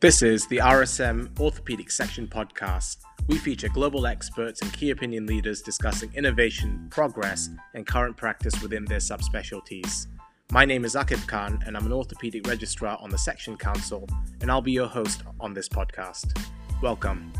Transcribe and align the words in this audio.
This 0.00 0.22
is 0.22 0.46
the 0.46 0.58
RSM 0.58 1.36
Orthopedic 1.40 1.90
Section 1.90 2.28
podcast. 2.28 2.98
We 3.26 3.36
feature 3.36 3.68
global 3.68 4.06
experts 4.06 4.62
and 4.62 4.72
key 4.72 4.90
opinion 4.90 5.26
leaders 5.26 5.60
discussing 5.60 6.14
innovation, 6.14 6.86
progress, 6.88 7.50
and 7.74 7.84
current 7.84 8.16
practice 8.16 8.62
within 8.62 8.84
their 8.84 9.00
subspecialties. 9.00 10.06
My 10.52 10.64
name 10.64 10.84
is 10.84 10.94
Akib 10.94 11.26
Khan, 11.26 11.60
and 11.66 11.76
I'm 11.76 11.84
an 11.84 11.92
orthopedic 11.92 12.46
registrar 12.46 12.96
on 13.00 13.10
the 13.10 13.18
Section 13.18 13.56
Council, 13.56 14.08
and 14.40 14.52
I'll 14.52 14.62
be 14.62 14.70
your 14.70 14.86
host 14.86 15.24
on 15.40 15.52
this 15.52 15.68
podcast. 15.68 16.46
Welcome. 16.80 17.32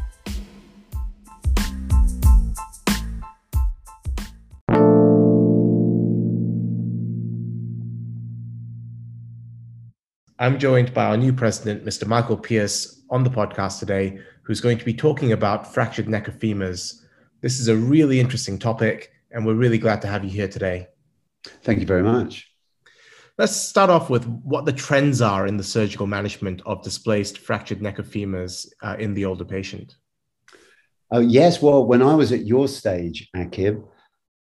I'm 10.41 10.57
joined 10.61 10.95
by 10.95 11.07
our 11.07 11.17
new 11.17 11.33
president, 11.33 11.85
Mr. 11.85 12.07
Michael 12.07 12.37
Pearse, 12.37 13.03
on 13.11 13.25
the 13.25 13.31
podcast 13.31 13.81
today, 13.81 14.21
who's 14.43 14.61
going 14.61 14.79
to 14.79 14.85
be 14.85 14.95
talking 14.95 15.33
about 15.33 15.75
fractured 15.75 16.09
neck 16.09 16.29
of 16.29 16.39
femurs. 16.39 17.01
This 17.41 17.59
is 17.59 17.67
a 17.67 17.77
really 17.77 18.21
interesting 18.21 18.57
topic, 18.57 19.11
and 19.33 19.45
we're 19.45 19.55
really 19.55 19.79
glad 19.79 20.01
to 20.03 20.07
have 20.07 20.23
you 20.23 20.31
here 20.31 20.47
today. 20.47 20.87
Thank 21.65 21.81
you 21.81 21.87
very 21.87 22.05
much. 22.05 22.53
Let's 23.37 23.57
start 23.57 23.91
off 23.91 24.11
with 24.11 24.27
what 24.27 24.65
the 24.65 24.73
trends 24.73 25.21
are 25.21 25.49
in 25.49 25.57
the 25.57 25.65
surgical 25.65 26.07
management 26.07 26.63
of 26.67 26.85
displaced 26.85 27.39
fractured 27.39 27.83
neck 27.83 27.99
of 27.99 28.07
femurs 28.07 28.69
uh, 28.81 28.95
in 28.97 29.15
the 29.15 29.25
older 29.25 29.45
patient. 29.45 29.97
Oh, 31.11 31.19
yes. 31.19 31.61
Well, 31.61 31.85
when 31.85 32.01
I 32.01 32.15
was 32.15 32.31
at 32.31 32.47
your 32.47 32.69
stage, 32.69 33.29
Akib, 33.35 33.85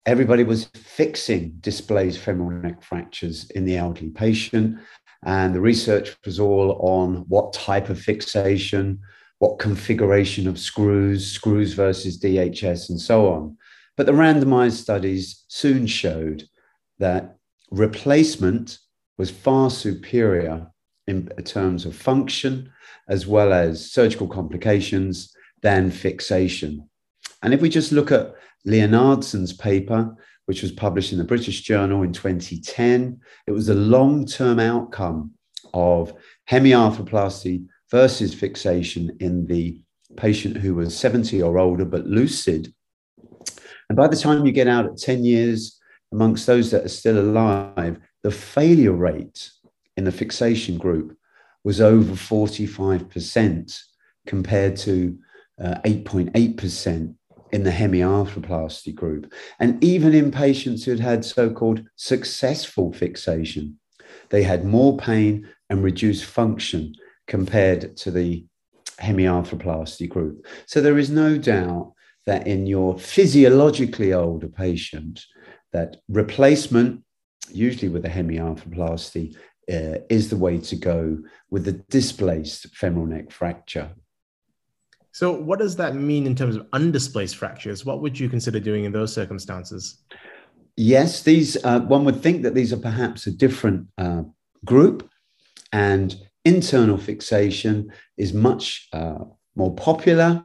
everybody 0.07 0.43
was 0.43 0.65
fixing 0.75 1.51
displaced 1.61 2.19
femoral 2.19 2.63
neck 2.63 2.83
fractures 2.83 3.49
in 3.51 3.65
the 3.65 3.77
elderly 3.77 4.11
patient. 4.11 4.81
And 5.25 5.55
the 5.55 5.61
research 5.61 6.17
was 6.25 6.39
all 6.39 6.79
on 6.81 7.25
what 7.29 7.53
type 7.53 7.89
of 7.89 8.01
fixation, 8.01 9.01
what 9.39 9.59
configuration 9.59 10.47
of 10.47 10.59
screws, 10.59 11.31
screws 11.31 11.73
versus 11.75 12.21
DHS, 12.21 12.91
and 12.91 13.01
so 13.01 13.33
on. 13.33 13.57
But 13.97 14.07
the 14.07 14.13
randomized 14.13 14.81
studies 14.81 15.45
soon 15.49 15.87
showed 15.87 16.45
that 16.99 17.37
replacement 17.71 18.79
was 19.17 19.31
far 19.31 19.71
superior 19.71 20.69
in 21.07 21.27
terms 21.45 21.85
of 21.85 21.97
function 21.97 22.71
as 23.09 23.27
well 23.27 23.53
as 23.53 23.91
surgical 23.91 24.29
complications 24.29 25.35
than 25.63 25.91
fixation. 25.91 26.89
And 27.43 27.55
if 27.55 27.61
we 27.61 27.69
just 27.69 27.93
look 27.93 28.13
at 28.13 28.35
Leonardsson's 28.67 29.53
paper, 29.53 30.15
which 30.49 30.63
was 30.63 30.73
published 30.73 31.13
in 31.13 31.19
the 31.19 31.25
British 31.25 31.61
Journal 31.61 32.03
in 32.05 32.11
2010. 32.11 33.21
It 33.47 33.53
was 33.53 33.69
a 33.69 33.75
long 33.75 34.25
term 34.25 34.59
outcome 34.59 35.33
of 35.75 36.15
hemiarthroplasty 36.51 37.67
versus 37.91 38.33
fixation 38.33 39.15
in 39.21 39.47
the 39.47 39.79
patient 40.17 40.57
who 40.57 40.75
was 40.75 40.97
70 40.97 41.43
or 41.43 41.59
older 41.59 41.85
but 41.85 42.07
lucid. 42.07 42.73
And 43.91 43.97
by 43.97 44.09
the 44.09 44.17
time 44.17 44.47
you 44.47 44.53
get 44.53 44.69
out 44.69 44.87
at 44.87 44.97
10 44.97 45.23
years, 45.23 45.79
amongst 46.13 46.47
those 46.47 46.71
that 46.71 46.87
are 46.87 46.89
still 46.89 47.19
alive, 47.19 48.01
the 48.23 48.31
failure 48.31 48.93
rate 48.93 49.51
in 49.99 50.05
the 50.05 50.13
fixation 50.13 50.79
group 50.79 51.15
was 51.63 51.83
over 51.83 52.15
45% 52.15 53.83
compared 54.27 54.79
to 54.79 55.19
uh, 55.63 55.75
8.8% 55.85 57.15
in 57.53 57.65
the 57.65 57.71
hemiarthroplasty 57.71 58.95
group. 58.95 59.33
And 59.59 59.83
even 59.83 60.15
in 60.15 60.31
patients 60.31 60.85
who'd 60.85 61.01
had 61.01 61.25
so 61.25 61.51
called 61.51 61.83
successful 61.97 62.93
fixation, 62.93 63.79
they 64.31 64.43
had 64.43 64.65
more 64.65 64.97
pain 64.97 65.49
and 65.71 65.83
reduced 65.83 66.25
function 66.25 66.95
compared 67.27 67.97
to 67.99 68.11
the 68.11 68.47
hemiarthroplasty 69.01 70.09
group. 70.09 70.47
So 70.67 70.81
there 70.81 70.99
is 70.99 71.11
no 71.11 71.39
doubt 71.39 71.93
that 72.27 72.47
in 72.47 72.67
your 72.67 72.99
physiologically 72.99 74.13
older 74.13 74.49
patient, 74.49 75.25
that 75.73 75.99
replacement, 76.09 77.03
usually 77.51 77.89
with 77.89 78.05
a 78.05 78.11
hemiarthroplasty, 78.11 79.37
uh, 79.71 80.01
is 80.09 80.31
the 80.31 80.37
way 80.37 80.59
to 80.59 80.77
go 80.77 81.19
with 81.51 81.65
the 81.65 81.73
displaced 81.91 82.75
femoral 82.75 83.07
neck 83.07 83.31
fracture. 83.31 83.91
So, 85.19 85.33
what 85.33 85.59
does 85.59 85.75
that 85.75 85.97
mean 85.97 86.29
in 86.29 86.37
terms 86.37 86.55
of 86.55 86.71
undisplaced 86.73 87.35
fractures? 87.35 87.85
What 87.85 88.01
would 88.03 88.17
you 88.17 88.29
consider 88.29 88.61
doing 88.61 88.85
in 88.85 88.93
those 88.93 89.13
circumstances? 89.13 90.05
Yes, 90.77 91.25
these 91.25 91.57
uh, 91.65 91.81
one 91.81 92.05
would 92.05 92.23
think 92.23 92.43
that 92.43 92.55
these 92.55 92.73
are 92.73 92.77
perhaps 92.77 93.27
a 93.27 93.33
different 93.33 93.89
uh, 93.99 94.23
group, 94.65 95.11
and 95.73 96.15
internal 96.45 96.97
fixation 96.97 97.93
is 98.17 98.33
much 98.33 98.87
uh, 98.93 99.25
more 99.57 99.75
popular. 99.75 100.45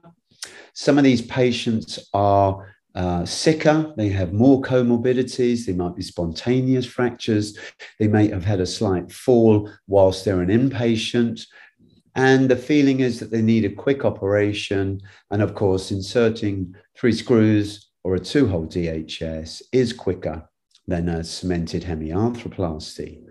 Some 0.74 0.98
of 0.98 1.04
these 1.04 1.22
patients 1.22 2.10
are 2.12 2.74
uh, 2.96 3.26
sicker, 3.26 3.94
they 3.96 4.10
have 4.10 4.34
more 4.34 4.60
comorbidities, 4.60 5.68
they 5.68 5.74
might 5.74 5.96
be 5.96 6.02
spontaneous 6.02 6.88
fractures, 6.88 7.60
they 8.00 8.08
may 8.08 8.28
have 8.30 8.44
had 8.44 8.60
a 8.60 8.66
slight 8.66 9.12
fall 9.12 9.70
whilst 9.86 10.26
they're 10.26 10.42
an 10.42 10.50
inpatient. 10.50 11.46
And 12.16 12.50
the 12.50 12.56
feeling 12.56 13.00
is 13.00 13.20
that 13.20 13.32
they 13.32 13.42
need 13.42 13.66
a 13.66 13.74
quick 13.74 14.06
operation. 14.06 15.02
And 15.32 15.42
of 15.42 15.56
course, 15.56 15.92
inserting 15.92 16.76
three 16.96 17.14
screws 17.14 17.90
or 18.04 18.16
a 18.16 18.20
two 18.20 18.48
hole 18.48 18.68
DHS 18.68 19.62
is 19.72 19.94
quicker 19.94 20.48
than 20.88 21.10
a 21.10 21.24
cemented 21.24 21.84
hemiarthroplasty. 21.84 23.24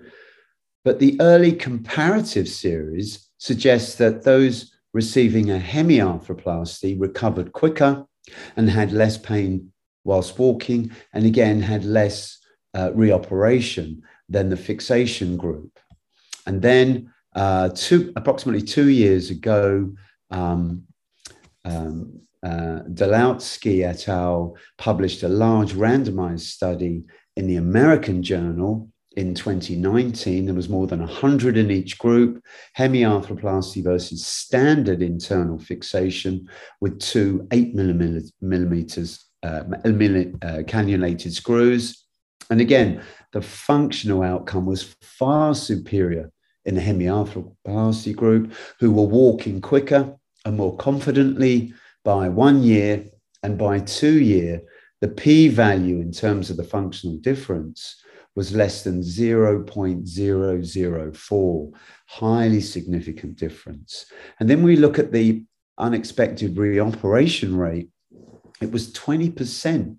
But 0.84 0.98
the 0.98 1.16
early 1.20 1.52
comparative 1.52 2.48
series 2.48 3.28
suggests 3.38 3.94
that 3.96 4.24
those 4.24 4.72
receiving 4.92 5.50
a 5.50 5.58
hemiarthroplasty 5.58 7.00
recovered 7.00 7.52
quicker 7.52 8.04
and 8.56 8.68
had 8.68 8.92
less 8.92 9.16
pain 9.16 9.72
whilst 10.04 10.38
walking, 10.38 10.90
and 11.12 11.24
again 11.24 11.60
had 11.60 11.84
less 11.84 12.38
uh, 12.74 12.90
reoperation 12.90 14.00
than 14.28 14.48
the 14.48 14.56
fixation 14.56 15.36
group. 15.36 15.78
And 16.46 16.60
then 16.60 17.12
uh, 17.34 17.70
two, 17.70 18.12
approximately 18.16 18.62
two 18.62 18.88
years 18.88 19.30
ago, 19.30 19.92
um, 20.30 20.82
um, 21.64 22.20
uh, 22.42 22.80
et 22.88 24.08
al. 24.08 24.56
published 24.78 25.22
a 25.22 25.28
large 25.28 25.74
randomized 25.74 26.40
study 26.40 27.04
in 27.36 27.46
the 27.46 27.56
American 27.56 28.22
Journal 28.22 28.88
in 29.16 29.34
2019. 29.34 30.46
There 30.46 30.54
was 30.54 30.68
more 30.68 30.86
than 30.86 31.00
100 31.00 31.56
in 31.56 31.70
each 31.70 31.98
group, 31.98 32.42
hemiarthroplasty 32.76 33.84
versus 33.84 34.26
standard 34.26 35.02
internal 35.02 35.58
fixation 35.58 36.48
with 36.80 36.98
two 36.98 37.46
8 37.52 37.74
millimeters 37.74 39.24
uh, 39.42 39.62
uh, 39.68 40.62
cannulated 40.64 41.32
screws. 41.32 42.04
And 42.50 42.60
again, 42.60 43.02
the 43.32 43.42
functional 43.42 44.22
outcome 44.22 44.66
was 44.66 44.94
far 45.00 45.54
superior 45.54 46.31
in 46.64 46.74
the 46.74 46.80
hemiarthroplasty 46.80 48.14
group 48.14 48.52
who 48.78 48.92
were 48.92 49.02
walking 49.02 49.60
quicker 49.60 50.14
and 50.44 50.56
more 50.56 50.76
confidently 50.76 51.72
by 52.04 52.28
one 52.28 52.62
year 52.62 53.04
and 53.42 53.58
by 53.58 53.80
two 53.80 54.20
year 54.20 54.62
the 55.00 55.08
p 55.08 55.48
value 55.48 56.00
in 56.00 56.12
terms 56.12 56.50
of 56.50 56.56
the 56.56 56.64
functional 56.64 57.16
difference 57.18 58.02
was 58.34 58.54
less 58.54 58.84
than 58.84 59.02
0.004 59.02 61.72
highly 62.06 62.60
significant 62.60 63.36
difference. 63.36 64.06
And 64.40 64.48
then 64.48 64.62
we 64.62 64.76
look 64.76 64.98
at 64.98 65.12
the 65.12 65.44
unexpected 65.78 66.56
reoperation 66.56 67.58
rate. 67.58 67.90
It 68.60 68.70
was 68.70 68.92
20% 68.92 69.96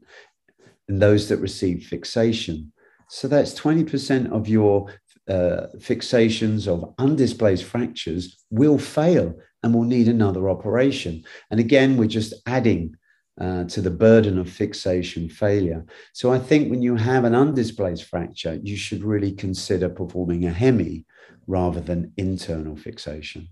in 0.89 0.99
those 0.99 1.29
that 1.29 1.37
received 1.37 1.85
fixation. 1.85 2.73
So 3.09 3.27
that's 3.27 3.59
20% 3.59 4.31
of 4.31 4.47
your 4.47 4.93
uh, 5.29 5.67
fixations 5.77 6.67
of 6.67 6.93
undisplaced 6.97 7.63
fractures 7.63 8.43
will 8.49 8.77
fail 8.77 9.33
and 9.63 9.73
will 9.73 9.83
need 9.83 10.07
another 10.07 10.49
operation. 10.49 11.23
And 11.49 11.59
again, 11.59 11.97
we're 11.97 12.07
just 12.07 12.33
adding 12.45 12.95
uh, 13.39 13.63
to 13.65 13.81
the 13.81 13.89
burden 13.89 14.37
of 14.37 14.49
fixation 14.49 15.29
failure. 15.29 15.85
So 16.13 16.31
I 16.31 16.39
think 16.39 16.69
when 16.69 16.81
you 16.81 16.95
have 16.95 17.23
an 17.23 17.33
undisplaced 17.33 18.03
fracture, 18.03 18.59
you 18.61 18.75
should 18.75 19.03
really 19.03 19.31
consider 19.31 19.89
performing 19.89 20.45
a 20.45 20.51
hemi 20.51 21.05
rather 21.47 21.81
than 21.81 22.13
internal 22.17 22.75
fixation. 22.75 23.47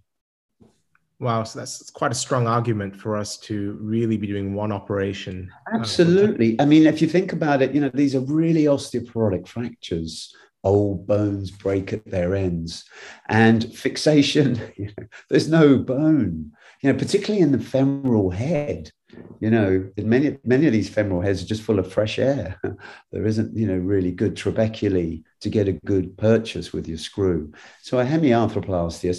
Wow, 1.19 1.44
so 1.44 1.59
that's 1.59 1.91
quite 1.91 2.12
a 2.12 2.15
strong 2.15 2.47
argument 2.47 2.95
for 2.95 3.15
us 3.15 3.38
to 3.39 3.77
really 3.79 4.17
be 4.17 4.25
doing 4.25 4.56
one 4.56 4.71
operation. 4.71 5.51
Uh, 5.71 5.77
Absolutely. 5.77 6.59
I 6.59 6.65
mean, 6.65 6.88
if 6.88 7.00
you 7.00 7.07
think 7.07 7.31
about 7.31 7.62
it, 7.62 7.75
you 7.75 7.81
know, 7.81 7.91
these 7.94 8.15
are 8.15 8.21
really 8.21 8.63
osteoporotic 8.63 9.47
fractures 9.47 10.35
old 10.63 11.07
bones 11.07 11.51
break 11.51 11.91
at 11.93 12.05
their 12.05 12.35
ends 12.35 12.83
and 13.29 13.73
fixation 13.75 14.59
you 14.77 14.85
know, 14.97 15.07
there's 15.29 15.49
no 15.49 15.77
bone 15.77 16.51
you 16.81 16.91
know 16.91 16.97
particularly 16.97 17.41
in 17.41 17.51
the 17.51 17.59
femoral 17.59 18.29
head 18.29 18.91
you 19.39 19.49
know, 19.49 19.89
many 19.97 20.37
many 20.43 20.67
of 20.67 20.73
these 20.73 20.89
femoral 20.89 21.21
heads 21.21 21.41
are 21.41 21.47
just 21.47 21.63
full 21.63 21.79
of 21.79 21.91
fresh 21.91 22.19
air. 22.19 22.59
there 23.11 23.25
isn't, 23.25 23.55
you 23.55 23.67
know, 23.67 23.77
really 23.77 24.11
good 24.11 24.35
trabeculae 24.35 25.23
to 25.41 25.49
get 25.49 25.67
a 25.67 25.73
good 25.73 26.17
purchase 26.17 26.71
with 26.71 26.87
your 26.87 26.97
screw. 26.97 27.51
So 27.81 27.99
a 27.99 28.05
hemiarthroplasty, 28.05 29.09
a 29.09 29.13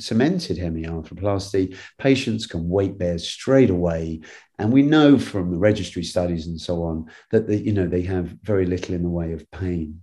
cemented 0.00 0.58
hemiarthroplasty, 0.58 1.76
patients 1.98 2.46
can 2.46 2.68
weight 2.68 2.98
bear 2.98 3.18
straight 3.18 3.70
away. 3.70 4.20
And 4.58 4.72
we 4.72 4.82
know 4.82 5.18
from 5.18 5.50
the 5.50 5.58
registry 5.58 6.02
studies 6.04 6.46
and 6.46 6.60
so 6.60 6.82
on 6.82 7.06
that 7.30 7.46
the, 7.46 7.56
you 7.56 7.72
know 7.72 7.86
they 7.86 8.02
have 8.02 8.36
very 8.42 8.66
little 8.66 8.94
in 8.94 9.02
the 9.02 9.08
way 9.08 9.32
of 9.32 9.50
pain. 9.50 10.02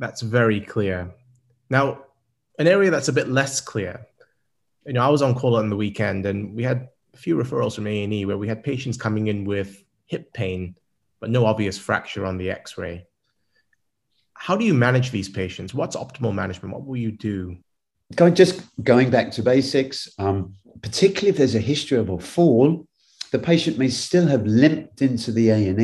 That's 0.00 0.22
very 0.22 0.62
clear. 0.62 1.12
Now, 1.68 2.04
an 2.58 2.66
area 2.66 2.90
that's 2.90 3.08
a 3.08 3.12
bit 3.12 3.28
less 3.28 3.60
clear. 3.60 4.06
You 4.86 4.94
know, 4.94 5.02
I 5.02 5.08
was 5.08 5.20
on 5.20 5.34
call 5.34 5.56
on 5.56 5.68
the 5.68 5.76
weekend 5.76 6.24
and 6.24 6.56
we 6.56 6.64
had 6.64 6.88
a 7.12 7.16
few 7.18 7.36
referrals 7.36 7.74
from 7.74 7.86
A&E 7.86 8.24
where 8.24 8.38
we 8.38 8.48
had 8.48 8.64
patients 8.64 8.96
coming 8.96 9.26
in 9.26 9.44
with 9.44 9.84
hip 10.06 10.32
pain, 10.32 10.74
but 11.20 11.28
no 11.28 11.44
obvious 11.44 11.78
fracture 11.78 12.24
on 12.24 12.38
the 12.38 12.50
x-ray. 12.50 13.06
How 14.32 14.56
do 14.56 14.64
you 14.64 14.72
manage 14.72 15.10
these 15.10 15.28
patients? 15.28 15.74
What's 15.74 15.96
optimal 15.96 16.34
management? 16.34 16.74
What 16.74 16.86
will 16.86 16.96
you 16.96 17.12
do? 17.12 17.58
Going, 18.16 18.34
just 18.34 18.62
going 18.82 19.10
back 19.10 19.30
to 19.32 19.42
basics, 19.42 20.08
um, 20.18 20.54
particularly 20.80 21.28
if 21.28 21.36
there's 21.36 21.54
a 21.54 21.60
history 21.60 21.98
of 21.98 22.08
a 22.08 22.18
fall, 22.18 22.86
the 23.32 23.38
patient 23.38 23.76
may 23.76 23.88
still 23.88 24.26
have 24.26 24.46
limped 24.46 25.02
into 25.02 25.30
the 25.30 25.50
A&E 25.50 25.68
and 25.68 25.78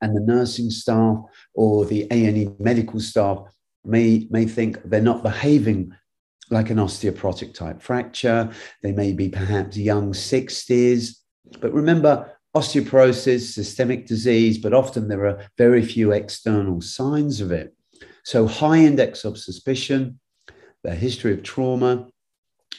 the 0.00 0.20
nursing 0.20 0.70
staff 0.70 1.18
or 1.54 1.84
the 1.84 2.06
A&E 2.10 2.50
medical 2.58 3.00
staff 3.00 3.38
may, 3.84 4.26
may 4.30 4.44
think 4.44 4.82
they're 4.84 5.00
not 5.00 5.22
behaving 5.22 5.94
like 6.50 6.70
an 6.70 6.78
osteoporotic 6.78 7.54
type 7.54 7.82
fracture. 7.82 8.50
They 8.82 8.92
may 8.92 9.12
be 9.12 9.28
perhaps 9.28 9.76
young 9.76 10.12
60s. 10.12 11.16
But 11.60 11.72
remember, 11.72 12.38
osteoporosis, 12.54 13.52
systemic 13.52 14.06
disease, 14.06 14.58
but 14.58 14.74
often 14.74 15.08
there 15.08 15.26
are 15.26 15.46
very 15.56 15.82
few 15.82 16.12
external 16.12 16.80
signs 16.80 17.40
of 17.40 17.50
it. 17.50 17.74
So, 18.24 18.46
high 18.46 18.78
index 18.78 19.24
of 19.24 19.38
suspicion, 19.38 20.20
a 20.84 20.94
history 20.94 21.32
of 21.32 21.42
trauma. 21.42 22.08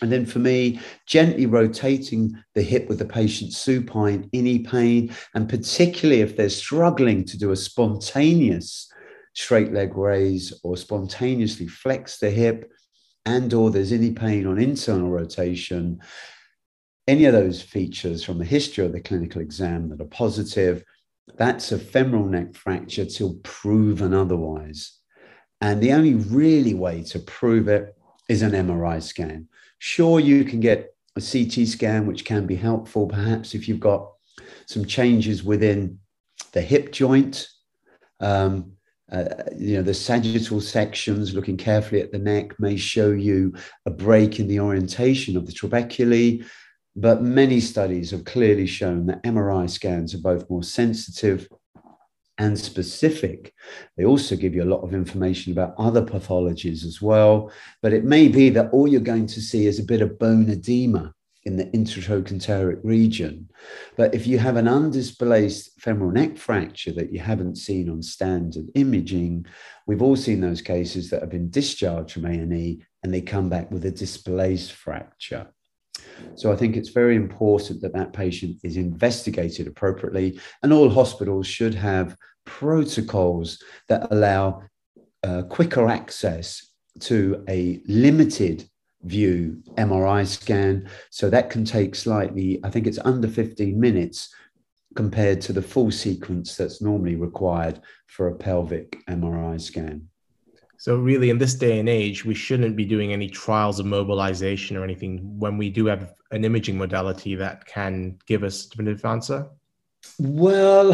And 0.02 0.12
then 0.12 0.26
for 0.26 0.40
me, 0.40 0.80
gently 1.06 1.46
rotating 1.46 2.36
the 2.56 2.62
hip 2.62 2.90
with 2.90 3.00
the 3.00 3.06
patient 3.06 3.54
supine, 3.54 4.30
any 4.34 4.60
pain, 4.60 5.16
and 5.34 5.48
particularly 5.48 6.22
if 6.22 6.36
they're 6.36 6.50
struggling 6.50 7.24
to 7.26 7.38
do 7.38 7.52
a 7.52 7.56
spontaneous 7.56 8.92
straight 9.34 9.72
leg 9.72 9.96
raise 9.96 10.54
or 10.64 10.78
spontaneously 10.78 11.68
flex 11.68 12.20
the 12.20 12.30
hip, 12.30 12.72
and 13.26 13.54
or 13.54 13.72
there's 13.72 13.94
any 13.94 14.12
pain 14.12 14.46
on 14.46 14.60
internal 14.60 15.10
rotation, 15.10 16.00
any 17.08 17.26
of 17.26 17.34
those 17.34 17.62
features 17.62 18.24
from 18.24 18.38
the 18.38 18.46
history 18.46 18.86
of 18.86 18.92
the 18.92 19.02
clinical 19.02 19.42
exam 19.42 19.90
that 19.90 20.02
are 20.02 20.06
positive, 20.06 20.84
that's 21.38 21.72
a 21.72 21.80
femoral 21.80 22.26
neck 22.26 22.54
fracture 22.54 23.06
till 23.06 23.36
proven 23.44 24.14
otherwise. 24.14 25.00
And 25.62 25.82
the 25.82 25.94
only 25.94 26.16
really 26.16 26.74
way 26.74 27.04
to 27.04 27.20
prove 27.20 27.68
it 27.68 27.96
is 28.28 28.42
an 28.42 28.52
MRI 28.52 29.02
scan. 29.02 29.48
Sure, 29.86 30.18
you 30.18 30.46
can 30.46 30.62
get 30.62 30.96
a 31.18 31.22
CT 31.22 31.68
scan, 31.68 32.08
which 32.08 32.24
can 32.24 32.48
be 32.48 32.56
helpful, 32.56 33.06
perhaps 33.06 33.54
if 33.54 33.68
you've 33.68 33.82
got 33.82 34.14
some 34.66 34.86
changes 34.86 35.44
within 35.44 36.00
the 36.54 36.62
hip 36.62 36.94
joint. 36.94 37.50
Um, 38.22 38.78
uh, 39.12 39.26
you 39.58 39.76
know, 39.76 39.84
the 39.84 39.94
sagittal 39.94 40.62
sections, 40.62 41.34
looking 41.34 41.58
carefully 41.58 42.02
at 42.02 42.14
the 42.14 42.18
neck, 42.18 42.58
may 42.62 42.78
show 42.78 43.12
you 43.12 43.56
a 43.86 43.92
break 43.92 44.40
in 44.40 44.48
the 44.48 44.62
orientation 44.62 45.36
of 45.36 45.46
the 45.46 45.52
trabeculae. 45.52 46.46
But 46.96 47.22
many 47.22 47.60
studies 47.60 48.12
have 48.12 48.24
clearly 48.24 48.68
shown 48.68 49.06
that 49.08 49.22
MRI 49.24 49.70
scans 49.70 50.16
are 50.16 50.22
both 50.22 50.50
more 50.50 50.64
sensitive 50.64 51.46
and 52.38 52.58
specific. 52.58 53.54
They 53.98 54.06
also 54.06 54.36
give 54.36 54.56
you 54.56 54.64
a 54.64 54.74
lot 54.74 54.82
of 54.82 54.94
information 54.94 55.52
about 55.52 55.76
other 55.78 56.02
pathologies 56.02 56.86
as 56.86 57.02
well. 57.02 57.52
But 57.82 57.94
it 57.94 58.04
may 58.04 58.28
be 58.28 58.50
that 58.52 58.72
all 58.72 58.88
you're 58.88 59.02
going 59.02 59.28
to 59.28 59.42
see 59.42 59.66
is 59.68 59.80
a 59.80 59.84
bit 59.84 60.02
of 60.02 60.20
bone 60.20 60.50
edema 60.50 61.14
in 61.46 61.58
the 61.58 61.66
intertrochanteric 61.66 62.80
region. 62.84 63.50
But 63.98 64.16
if 64.16 64.26
you 64.26 64.40
have 64.40 64.56
an 64.56 64.66
undisplaced 64.66 65.72
femoral 65.80 66.12
neck 66.12 66.38
fracture 66.38 66.94
that 66.94 67.12
you 67.12 67.20
haven't 67.20 67.58
seen 67.58 67.90
on 67.90 68.02
standard 68.02 68.70
imaging, 68.76 69.46
we've 69.86 70.02
all 70.02 70.16
seen 70.16 70.40
those 70.40 70.62
cases 70.62 71.10
that 71.10 71.22
have 71.22 71.30
been 71.30 71.50
discharged 71.50 72.14
from 72.14 72.26
A&E 72.26 72.84
and 73.04 73.14
they 73.14 73.22
come 73.22 73.50
back 73.50 73.70
with 73.72 73.86
a 73.86 73.92
displaced 73.92 74.72
fracture. 74.72 75.48
So 76.36 76.52
I 76.52 76.56
think 76.56 76.76
it's 76.76 76.90
very 76.90 77.16
important 77.16 77.82
that 77.82 77.94
that 77.94 78.14
patient 78.14 78.58
is 78.64 78.78
investigated 78.78 79.68
appropriately, 79.68 80.40
and 80.62 80.74
all 80.74 80.90
hospitals 80.90 81.48
should 81.48 81.76
have 81.76 82.16
protocols 82.46 83.62
that 83.90 84.12
allow 84.12 84.64
uh, 85.24 85.44
quicker 85.44 85.88
access 85.88 86.74
to 87.00 87.44
a 87.50 87.82
limited 87.88 88.66
view 89.04 89.62
MRI 89.78 90.26
scan. 90.26 90.90
So 91.10 91.30
that 91.30 91.50
can 91.50 91.66
take 91.66 91.96
slightly, 91.96 92.60
I 92.64 92.70
think 92.70 92.88
it's 92.88 93.00
under 93.00 93.28
15 93.28 93.80
minutes 93.80 94.34
compared 94.96 95.42
to 95.42 95.54
the 95.54 95.62
full 95.62 95.92
sequence 95.92 96.56
that's 96.56 96.82
normally 96.82 97.16
required 97.16 97.82
for 98.08 98.28
a 98.28 98.36
pelvic 98.36 99.04
MRI 99.08 99.60
scan. 99.60 100.08
So, 100.84 100.98
really, 100.98 101.30
in 101.30 101.38
this 101.38 101.54
day 101.54 101.80
and 101.80 101.88
age, 101.88 102.26
we 102.26 102.34
shouldn't 102.34 102.76
be 102.76 102.84
doing 102.84 103.14
any 103.14 103.30
trials 103.30 103.80
of 103.80 103.86
mobilization 103.86 104.76
or 104.76 104.84
anything 104.84 105.40
when 105.40 105.58
we 105.58 105.70
do 105.70 105.86
have 105.86 106.14
an 106.32 106.44
imaging 106.44 106.78
modality 106.78 107.36
that 107.36 107.66
can 107.66 108.20
give 108.28 108.44
us 108.44 108.66
a 108.66 108.70
definitive 108.72 109.06
answer? 109.06 109.48
Well, 110.20 110.94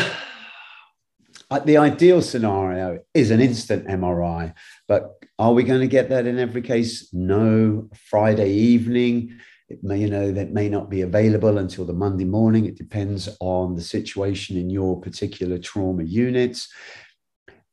uh, 1.50 1.60
the 1.62 1.78
ideal 1.78 2.22
scenario 2.22 3.00
is 3.16 3.32
an 3.32 3.42
instant 3.42 3.88
MRI, 3.88 4.54
but 4.88 5.16
are 5.40 5.54
we 5.54 5.64
going 5.64 5.82
to 5.82 5.88
get 5.88 6.10
that 6.10 6.28
in 6.28 6.38
every 6.38 6.62
case? 6.62 7.12
No. 7.12 7.90
Friday 8.12 8.52
evening, 8.52 9.40
it 9.70 9.84
may, 9.84 9.98
you 9.98 10.10
know, 10.12 10.32
that 10.32 10.52
may 10.52 10.70
not 10.70 10.92
be 10.92 11.02
available 11.02 11.58
until 11.58 11.86
the 11.86 11.94
Monday 11.94 12.26
morning. 12.26 12.66
It 12.66 12.78
depends 12.78 13.28
on 13.40 13.74
the 13.74 13.82
situation 13.82 14.56
in 14.56 14.70
your 14.70 15.02
particular 15.02 15.58
trauma 15.58 16.04
units. 16.04 16.72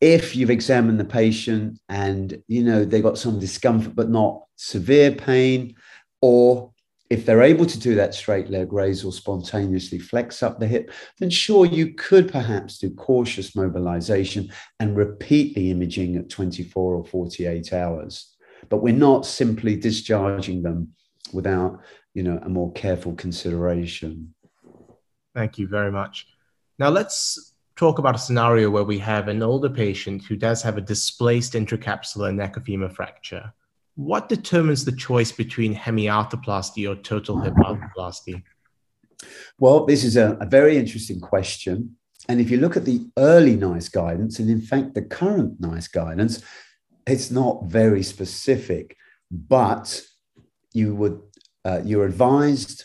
If 0.00 0.36
you've 0.36 0.50
examined 0.50 1.00
the 1.00 1.04
patient 1.04 1.78
and 1.88 2.42
you 2.48 2.62
know 2.62 2.84
they 2.84 3.00
got 3.00 3.18
some 3.18 3.38
discomfort 3.38 3.94
but 3.94 4.10
not 4.10 4.44
severe 4.56 5.12
pain, 5.12 5.74
or 6.20 6.72
if 7.08 7.24
they're 7.24 7.42
able 7.42 7.66
to 7.66 7.78
do 7.78 7.94
that 7.94 8.14
straight 8.14 8.50
leg 8.50 8.72
raise 8.72 9.04
or 9.04 9.12
spontaneously 9.12 9.98
flex 9.98 10.42
up 10.42 10.58
the 10.58 10.66
hip, 10.66 10.90
then 11.18 11.30
sure, 11.30 11.64
you 11.64 11.94
could 11.94 12.30
perhaps 12.30 12.78
do 12.78 12.90
cautious 12.90 13.54
mobilization 13.54 14.50
and 14.80 14.96
repeat 14.96 15.54
the 15.54 15.70
imaging 15.70 16.16
at 16.16 16.28
24 16.28 16.94
or 16.96 17.04
48 17.04 17.72
hours. 17.72 18.34
But 18.68 18.82
we're 18.82 18.94
not 18.94 19.24
simply 19.24 19.76
discharging 19.76 20.62
them 20.62 20.94
without, 21.32 21.80
you 22.12 22.24
know, 22.24 22.40
a 22.42 22.48
more 22.48 22.72
careful 22.72 23.14
consideration. 23.14 24.34
Thank 25.34 25.58
you 25.58 25.68
very 25.68 25.92
much. 25.92 26.26
Now 26.78 26.88
let's 26.88 27.54
talk 27.76 27.98
about 27.98 28.14
a 28.14 28.18
scenario 28.18 28.70
where 28.70 28.84
we 28.84 28.98
have 28.98 29.28
an 29.28 29.42
older 29.42 29.70
patient 29.70 30.24
who 30.24 30.36
does 30.36 30.62
have 30.62 30.76
a 30.76 30.80
displaced 30.80 31.52
intracapsular 31.52 32.34
neck 32.34 32.56
femur 32.64 32.88
fracture 32.88 33.52
what 33.96 34.28
determines 34.28 34.84
the 34.84 34.92
choice 34.92 35.32
between 35.32 35.74
hemiarthroplasty 35.74 36.88
or 36.88 36.94
total 36.96 37.40
hip 37.40 37.54
arthroplasty? 37.54 38.42
Well, 39.58 39.86
this 39.86 40.04
is 40.04 40.16
a, 40.16 40.36
a, 40.40 40.46
very 40.46 40.76
interesting 40.76 41.18
question. 41.18 41.96
And 42.28 42.38
if 42.38 42.50
you 42.50 42.58
look 42.58 42.76
at 42.76 42.84
the 42.84 43.08
early 43.16 43.56
NICE 43.56 43.88
guidance, 43.88 44.38
and 44.38 44.50
in 44.50 44.60
fact, 44.60 44.94
the 44.94 45.02
current 45.02 45.58
NICE 45.60 45.88
guidance, 45.88 46.42
it's 47.06 47.30
not 47.30 47.64
very 47.64 48.02
specific, 48.02 48.96
but 49.30 50.02
you 50.72 50.94
would 50.94 51.20
uh, 51.64 51.80
you're 51.84 52.04
advised 52.04 52.84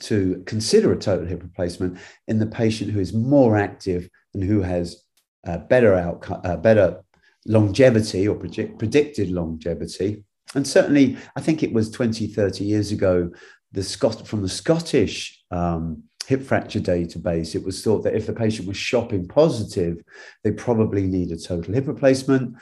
to 0.00 0.42
consider 0.46 0.92
a 0.92 0.98
total 0.98 1.26
hip 1.26 1.42
replacement 1.42 1.98
in 2.28 2.38
the 2.38 2.46
patient 2.46 2.90
who 2.90 3.00
is 3.00 3.12
more 3.12 3.56
active 3.56 4.08
and 4.34 4.42
who 4.42 4.62
has 4.62 5.04
uh, 5.46 5.58
better 5.58 5.94
outcome, 5.94 6.40
uh, 6.44 6.56
better 6.56 7.02
longevity 7.46 8.28
or 8.28 8.36
predict, 8.36 8.78
predicted 8.78 9.30
longevity 9.30 10.24
and 10.54 10.66
certainly, 10.66 11.16
I 11.34 11.40
think 11.40 11.62
it 11.62 11.72
was 11.72 11.90
20, 11.90 12.26
30 12.26 12.64
years 12.64 12.92
ago, 12.92 13.30
the 13.72 13.82
Scot- 13.82 14.26
from 14.26 14.42
the 14.42 14.48
Scottish 14.48 15.42
um, 15.50 16.02
hip 16.26 16.42
fracture 16.42 16.80
database, 16.80 17.54
it 17.54 17.64
was 17.64 17.82
thought 17.82 18.04
that 18.04 18.14
if 18.14 18.26
the 18.26 18.32
patient 18.32 18.68
was 18.68 18.76
shopping 18.76 19.26
positive, 19.26 20.02
they 20.44 20.52
probably 20.52 21.06
need 21.06 21.30
a 21.32 21.38
total 21.38 21.74
hip 21.74 21.86
replacement. 21.86 22.56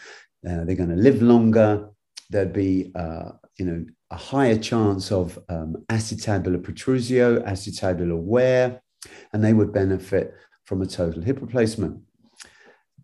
Uh, 0.48 0.64
they're 0.64 0.76
going 0.76 0.90
to 0.90 0.96
live 0.96 1.20
longer. 1.20 1.88
There'd 2.30 2.52
be, 2.52 2.92
uh, 2.94 3.32
you 3.58 3.64
know, 3.64 3.84
a 4.12 4.16
higher 4.16 4.56
chance 4.56 5.10
of 5.10 5.38
um, 5.48 5.84
acetabular 5.88 6.62
protrusio, 6.62 7.44
acetabular 7.44 8.18
wear, 8.18 8.80
and 9.32 9.42
they 9.42 9.52
would 9.52 9.72
benefit 9.72 10.34
from 10.70 10.82
a 10.82 10.86
total 10.86 11.20
hip 11.20 11.40
replacement. 11.40 12.00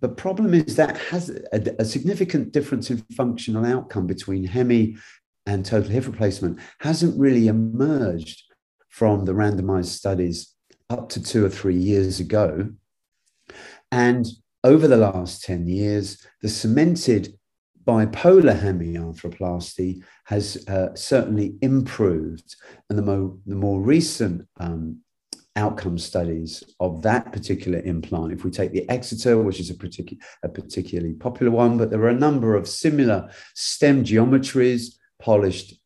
The 0.01 0.09
problem 0.09 0.55
is 0.55 0.77
that 0.77 0.97
has 1.11 1.31
a, 1.53 1.75
a 1.81 1.85
significant 1.85 2.53
difference 2.53 2.91
in 2.91 2.99
functional 3.17 3.67
outcome 3.67 4.07
between 4.07 4.45
hemi 4.45 4.99
and 5.47 5.67
total 5.67 5.91
hip 5.91 6.07
replacement 6.07 6.61
hasn't 6.79 7.19
really 7.19 7.49
emerged 7.49 8.45
from 8.89 9.25
the 9.25 9.33
randomized 9.33 9.87
studies 9.87 10.55
up 10.91 11.09
to 11.09 11.21
two 11.21 11.45
or 11.45 11.49
three 11.49 11.75
years 11.75 12.21
ago. 12.21 12.71
And 13.91 14.25
over 14.63 14.87
the 14.87 14.97
last 14.97 15.43
10 15.43 15.67
years, 15.67 16.25
the 16.43 16.49
cemented 16.49 17.37
bipolar 17.85 18.61
hemiarthroplasty 18.61 20.05
has 20.27 20.65
uh, 20.69 20.95
certainly 20.95 21.57
improved. 21.63 22.55
And 22.89 22.97
the, 22.97 23.03
mo- 23.03 23.41
the 23.45 23.57
more 23.57 23.81
recent 23.81 24.47
um, 24.61 25.01
outcome 25.57 25.99
studies 25.99 26.63
of 26.81 27.03
that 27.03 27.33
particular 27.33 27.81
implant, 27.81 28.33
if 28.33 28.45
we 28.45 28.51
take 28.51 28.73
the 28.73 28.89
Exeter, 28.89 29.43
which 29.43 29.61
is 29.61 29.71
a, 29.71 29.75
particu- 29.75 30.19
a 30.43 30.49
particularly 30.49 31.15
popular 31.15 31.51
one, 31.51 31.79
but 31.79 31.91
there 31.91 32.03
are 32.03 32.09
a 32.09 32.15
number 32.15 32.55
of 32.55 32.69
similar 32.69 33.29
stem 33.55 34.05
geometries, 34.05 34.95
polished, 35.19 35.81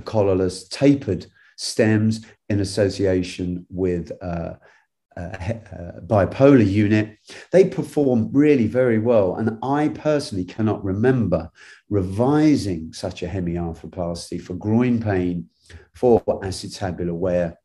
collarless, 0.00 0.68
tapered 0.68 1.26
stems 1.56 2.24
in 2.48 2.60
association 2.60 3.66
with 3.70 4.12
uh, 4.22 4.54
uh, 5.16 5.30
bipolar 6.06 6.66
unit, 6.66 7.16
they 7.50 7.64
perform 7.64 8.28
really 8.32 8.66
very 8.66 8.98
well. 8.98 9.36
And 9.36 9.58
I 9.62 9.88
personally 9.88 10.44
cannot 10.44 10.84
remember 10.84 11.50
revising 11.88 12.92
such 12.92 13.22
a 13.22 13.26
hemiarthroplasty 13.26 14.40
for 14.40 14.54
groin 14.54 15.00
pain 15.00 15.48
for 15.94 16.20
acetabular 16.20 17.14
wear 17.14 17.58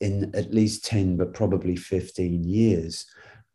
in 0.00 0.34
at 0.34 0.52
least 0.52 0.84
10, 0.84 1.16
but 1.16 1.34
probably 1.34 1.76
15 1.76 2.44
years. 2.44 3.06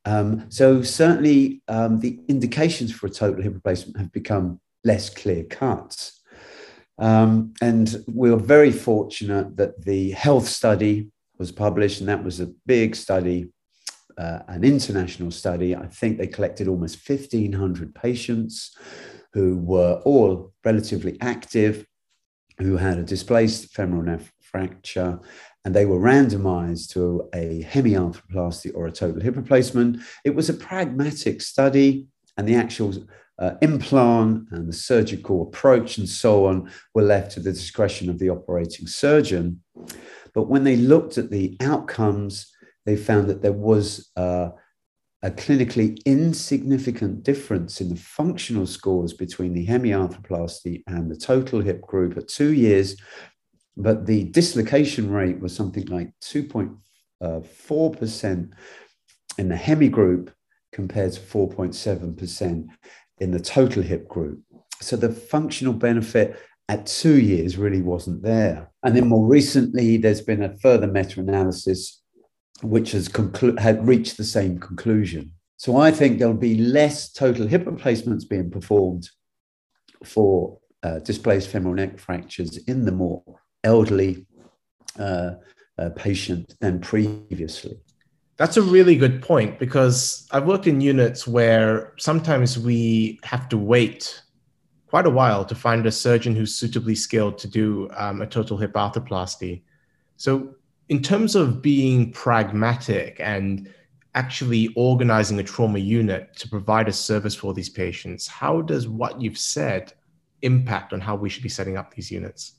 Um, 0.06 0.46
so 0.50 0.82
certainly 0.82 1.62
um, 1.68 2.00
the 2.00 2.20
indications 2.28 2.92
for 2.92 3.08
a 3.08 3.12
total 3.12 3.44
hip 3.44 3.54
replacement 3.54 3.98
have 3.98 4.12
become 4.12 4.60
less 4.84 5.10
clear 5.10 5.44
cut. 5.44 6.12
Um, 6.98 7.54
and 7.62 8.04
we 8.08 8.32
are 8.32 8.38
very 8.38 8.72
fortunate 8.72 9.58
that 9.58 9.84
the 9.84 10.12
HEALTH 10.12 10.48
study 10.48 11.12
was 11.38 11.52
published, 11.52 12.00
and 12.00 12.10
that 12.10 12.24
was 12.24 12.40
a 12.40 12.52
big 12.66 12.96
study, 12.96 13.52
uh, 14.18 14.40
an 14.48 14.64
international 14.64 15.32
study. 15.32 15.76
I 15.76 15.88
think 15.88 16.18
they 16.18 16.28
collected 16.28 16.68
almost 16.68 17.08
1,500 17.08 17.96
patients 17.96 18.78
who 19.34 19.58
were 19.58 20.02
all 20.06 20.54
relatively 20.64 21.18
active, 21.22 21.86
who 22.60 22.78
had 22.78 23.00
a 23.00 23.04
displaced 23.04 23.74
femoral 23.74 24.04
neck 24.04 24.22
fracture, 24.42 25.20
and 25.64 25.76
they 25.76 25.86
were 25.86 26.00
randomized 26.00 26.90
to 26.92 27.30
a 27.34 27.64
hemiarthroplasty 27.70 28.72
or 28.74 28.88
a 28.88 28.92
total 28.92 29.22
hip 29.22 29.36
replacement. 29.36 30.00
It 30.26 30.36
was 30.36 30.50
a 30.50 30.54
pragmatic 30.54 31.42
study, 31.42 32.08
and 32.38 32.48
the 32.48 32.56
actual 32.56 32.94
uh, 33.40 33.56
implant 33.62 34.48
and 34.52 34.68
the 34.68 34.74
surgical 34.74 35.42
approach 35.44 35.98
and 35.98 36.08
so 36.08 36.46
on 36.46 36.72
were 36.94 37.04
left 37.04 37.32
to 37.32 37.40
the 37.40 37.52
discretion 37.52 38.10
of 38.10 38.20
the 38.20 38.30
operating 38.30 38.88
surgeon. 38.88 39.62
But 40.34 40.48
when 40.48 40.64
they 40.64 40.78
looked 40.78 41.18
at 41.18 41.30
the 41.30 41.58
outcomes, 41.60 42.52
they 42.86 42.96
found 42.96 43.30
that 43.30 43.42
there 43.42 43.52
was 43.52 44.12
uh, 44.16 44.50
a 45.24 45.30
clinically 45.30 46.04
insignificant 46.06 47.24
difference 47.24 47.80
in 47.80 47.90
the 47.90 47.96
functional 47.96 48.66
scores 48.66 49.14
between 49.14 49.54
the 49.54 49.68
hemiarthroplasty 49.68 50.84
and 50.88 51.12
the 51.12 51.18
total 51.18 51.62
hip 51.62 51.82
group 51.82 52.18
at 52.18 52.28
two 52.28 52.54
years. 52.54 52.96
But 53.78 54.06
the 54.06 54.26
dislocation 54.26 55.10
rate 55.12 55.40
was 55.40 55.56
something 55.56 55.86
like 55.86 56.12
2.4% 56.22 56.74
uh, 57.24 58.56
in 59.38 59.50
the 59.50 59.56
hemi 59.56 59.90
group 59.90 60.32
compared 60.72 61.14
to 61.14 61.20
4.7% 61.20 62.68
in 63.20 63.32
the 63.32 63.40
total 63.40 63.84
hip 63.84 64.08
group. 64.08 64.42
So 64.82 64.96
the 64.96 65.12
functional 65.12 65.74
benefit 65.74 66.40
at 66.68 66.86
two 66.86 67.20
years 67.20 67.58
really 67.58 67.82
wasn't 67.82 68.24
there. 68.24 68.72
And 68.84 68.96
then 68.96 69.08
more 69.08 69.28
recently, 69.28 69.98
there's 69.98 70.22
been 70.22 70.44
a 70.44 70.58
further 70.58 70.88
meta 70.88 71.20
analysis 71.20 72.02
which 72.64 72.92
has 72.92 73.10
conclu- 73.10 73.60
had 73.60 73.88
reached 73.88 74.18
the 74.18 74.24
same 74.24 74.60
conclusion. 74.60 75.32
So 75.58 75.78
I 75.78 75.92
think 75.92 76.18
there'll 76.18 76.34
be 76.34 76.58
less 76.58 77.12
total 77.12 77.48
hip 77.48 77.66
replacements 77.66 78.26
being 78.26 78.50
performed 78.50 79.10
for 80.04 80.60
uh, 80.84 81.00
displaced 81.00 81.50
femoral 81.50 81.76
neck 81.76 82.00
fractures 82.00 82.58
in 82.58 82.86
the 82.86 82.92
more 82.92 83.24
elderly 83.64 84.26
uh, 85.00 85.32
uh, 85.78 85.90
patient 85.96 86.56
than 86.60 86.80
previously. 86.80 87.80
That's 88.38 88.58
a 88.58 88.62
really 88.62 88.96
good 88.96 89.22
point 89.22 89.60
because 89.60 90.28
I've 90.32 90.48
worked 90.48 90.68
in 90.68 90.82
units 90.82 91.28
where 91.28 91.94
sometimes 91.98 92.58
we 92.58 93.20
have 93.24 93.48
to 93.50 93.58
wait 93.58 94.24
quite 94.88 95.06
a 95.06 95.10
while 95.12 95.46
to 95.46 95.56
find 95.56 95.86
a 95.86 95.92
surgeon 95.92 96.36
who's 96.36 96.56
suitably 96.56 96.96
skilled 96.96 97.38
to 97.38 97.48
do 97.48 97.90
um, 97.96 98.22
a 98.22 98.28
total 98.28 98.58
hip 98.58 98.74
arthroplasty. 98.74 99.62
So, 100.18 100.56
in 100.90 101.02
terms 101.02 101.36
of 101.36 101.62
being 101.62 102.12
pragmatic 102.12 103.18
and 103.22 103.70
actually 104.16 104.74
organizing 104.76 105.40
a 105.40 105.44
trauma 105.44 105.80
unit 105.80 106.36
to 106.36 106.50
provide 106.50 106.90
a 106.90 106.94
service 106.94 107.34
for 107.34 107.54
these 107.54 107.70
patients, 107.70 108.28
how 108.28 108.62
does 108.62 108.88
what 108.88 109.22
you've 109.22 109.38
said 109.38 109.94
impact 110.42 110.92
on 110.92 111.00
how 111.00 111.16
we 111.16 111.30
should 111.30 111.44
be 111.44 111.50
setting 111.50 111.78
up 111.78 111.94
these 111.94 112.12
units? 112.12 112.56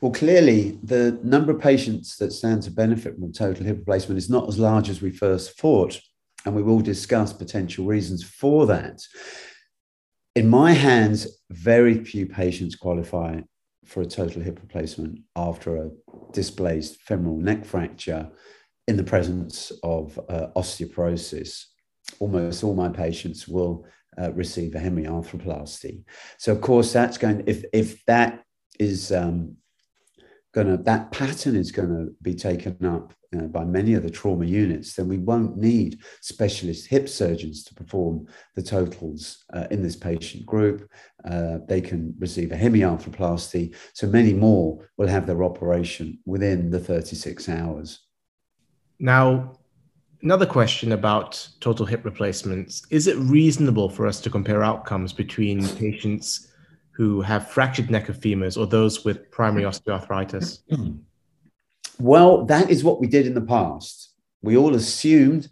Well, 0.00 0.12
clearly, 0.12 0.78
the 0.82 1.18
number 1.22 1.52
of 1.52 1.60
patients 1.60 2.16
that 2.16 2.32
stand 2.32 2.62
to 2.64 2.70
benefit 2.70 3.14
from 3.14 3.32
total 3.32 3.64
hip 3.64 3.78
replacement 3.78 4.18
is 4.18 4.30
not 4.30 4.48
as 4.48 4.58
large 4.58 4.88
as 4.88 5.00
we 5.00 5.10
first 5.10 5.58
thought. 5.58 6.00
And 6.44 6.54
we 6.56 6.62
will 6.62 6.80
discuss 6.80 7.32
potential 7.32 7.86
reasons 7.86 8.24
for 8.24 8.66
that. 8.66 9.00
In 10.34 10.48
my 10.48 10.72
hands, 10.72 11.26
very 11.50 12.02
few 12.04 12.26
patients 12.26 12.74
qualify 12.74 13.40
for 13.84 14.00
a 14.00 14.06
total 14.06 14.42
hip 14.42 14.58
replacement 14.60 15.20
after 15.36 15.76
a 15.76 15.90
displaced 16.32 17.00
femoral 17.02 17.36
neck 17.36 17.64
fracture 17.64 18.30
in 18.88 18.96
the 18.96 19.04
presence 19.04 19.70
of 19.82 20.18
uh, 20.28 20.48
osteoporosis. 20.56 21.64
Almost 22.18 22.64
all 22.64 22.74
my 22.74 22.88
patients 22.88 23.46
will 23.46 23.86
uh, 24.20 24.32
receive 24.32 24.74
a 24.74 24.78
hemiarthroplasty. 24.78 26.04
So, 26.38 26.52
of 26.52 26.60
course, 26.60 26.92
that's 26.92 27.18
going. 27.18 27.44
If 27.46 27.64
if 27.72 28.04
that 28.06 28.42
is 28.78 29.12
um, 29.12 29.56
going 30.52 30.66
to 30.68 30.76
that 30.82 31.10
pattern 31.12 31.56
is 31.56 31.72
going 31.72 31.88
to 31.88 32.14
be 32.22 32.34
taken 32.34 32.84
up 32.84 33.14
by 33.48 33.64
many 33.64 33.94
of 33.94 34.02
the 34.02 34.10
trauma 34.10 34.44
units, 34.44 34.94
then 34.94 35.08
we 35.08 35.18
won't 35.18 35.56
need 35.56 35.98
specialist 36.20 36.86
hip 36.86 37.08
surgeons 37.08 37.64
to 37.64 37.74
perform 37.74 38.26
the 38.54 38.62
totals 38.62 39.44
uh, 39.54 39.66
in 39.70 39.82
this 39.82 39.96
patient 39.96 40.44
group. 40.44 40.90
Uh, 41.28 41.58
they 41.66 41.80
can 41.80 42.14
receive 42.18 42.52
a 42.52 42.56
hemiarthroplasty, 42.56 43.74
so 43.94 44.06
many 44.06 44.34
more 44.34 44.90
will 44.98 45.08
have 45.08 45.26
their 45.26 45.44
operation 45.44 46.18
within 46.26 46.70
the 46.70 46.78
36 46.78 47.48
hours. 47.48 48.00
Now, 48.98 49.58
another 50.22 50.46
question 50.46 50.92
about 50.92 51.48
total 51.60 51.86
hip 51.86 52.04
replacements: 52.04 52.82
Is 52.90 53.06
it 53.06 53.16
reasonable 53.16 53.88
for 53.88 54.06
us 54.06 54.20
to 54.20 54.30
compare 54.30 54.62
outcomes 54.62 55.12
between 55.12 55.66
patients? 55.76 56.51
Who 56.92 57.22
have 57.22 57.50
fractured 57.50 57.90
neck 57.90 58.08
of 58.08 58.18
femurs 58.18 58.56
or 58.56 58.66
those 58.66 59.04
with 59.04 59.30
primary 59.30 59.64
osteoarthritis? 59.64 60.60
Well, 61.98 62.46
that 62.46 62.68
is 62.68 62.82
what 62.82 63.00
we 63.00 63.06
did 63.06 63.28
in 63.28 63.34
the 63.34 63.40
past. 63.40 64.14
We 64.42 64.56
all 64.56 64.74
assumed 64.74 65.48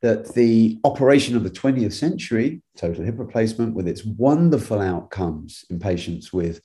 that 0.00 0.34
the 0.34 0.80
operation 0.82 1.36
of 1.36 1.44
the 1.44 1.50
20th 1.50 1.92
century, 1.92 2.60
total 2.76 3.04
hip 3.04 3.18
replacement, 3.18 3.74
with 3.74 3.86
its 3.86 4.04
wonderful 4.04 4.80
outcomes 4.80 5.64
in 5.70 5.78
patients 5.78 6.32
with 6.32 6.60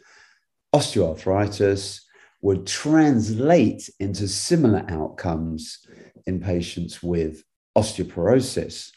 osteoarthritis, 0.74 2.02
would 2.42 2.66
translate 2.66 3.88
into 4.00 4.28
similar 4.28 4.84
outcomes 4.90 5.86
in 6.26 6.40
patients 6.40 7.04
with 7.04 7.44
osteoporosis. 7.78 8.92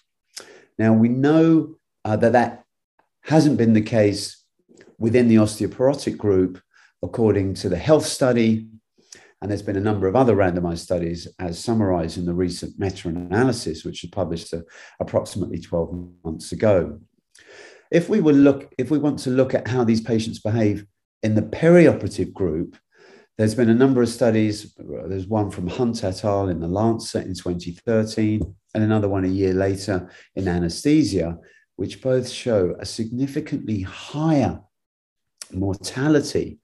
Now, 0.78 0.94
we 0.94 1.08
know 1.08 1.74
uh, 2.04 2.16
that 2.16 2.32
that 2.32 2.64
hasn't 3.22 3.58
been 3.58 3.74
the 3.74 3.82
case 3.82 4.39
within 5.00 5.26
the 5.26 5.36
osteoporotic 5.36 6.16
group, 6.16 6.62
according 7.02 7.54
to 7.54 7.68
the 7.68 7.78
HEALTH 7.78 8.06
study, 8.06 8.68
and 9.42 9.50
there's 9.50 9.62
been 9.62 9.76
a 9.76 9.80
number 9.80 10.06
of 10.06 10.14
other 10.14 10.36
randomized 10.36 10.80
studies 10.80 11.26
as 11.38 11.58
summarized 11.58 12.18
in 12.18 12.26
the 12.26 12.34
recent 12.34 12.78
meta 12.78 13.08
analysis, 13.08 13.84
which 13.84 14.02
was 14.02 14.10
published 14.10 14.52
uh, 14.52 14.60
approximately 15.00 15.58
12 15.58 16.08
months 16.22 16.52
ago. 16.52 17.00
If 17.90 18.10
we, 18.10 18.20
will 18.20 18.34
look, 18.34 18.72
if 18.76 18.90
we 18.90 18.98
want 18.98 19.18
to 19.20 19.30
look 19.30 19.54
at 19.54 19.66
how 19.66 19.82
these 19.82 20.02
patients 20.02 20.38
behave 20.38 20.84
in 21.22 21.34
the 21.34 21.42
perioperative 21.42 22.34
group, 22.34 22.76
there's 23.38 23.54
been 23.54 23.70
a 23.70 23.74
number 23.74 24.02
of 24.02 24.10
studies. 24.10 24.74
There's 24.76 25.26
one 25.26 25.50
from 25.50 25.66
Hunt 25.66 26.04
et 26.04 26.22
al. 26.22 26.50
in 26.50 26.60
the 26.60 26.68
Lancet 26.68 27.26
in 27.26 27.34
2013, 27.34 28.42
and 28.74 28.84
another 28.84 29.08
one 29.08 29.24
a 29.24 29.28
year 29.28 29.54
later 29.54 30.10
in 30.36 30.46
anesthesia, 30.46 31.38
which 31.76 32.02
both 32.02 32.28
show 32.28 32.76
a 32.78 32.84
significantly 32.84 33.80
higher 33.80 34.60
mortality 35.52 36.58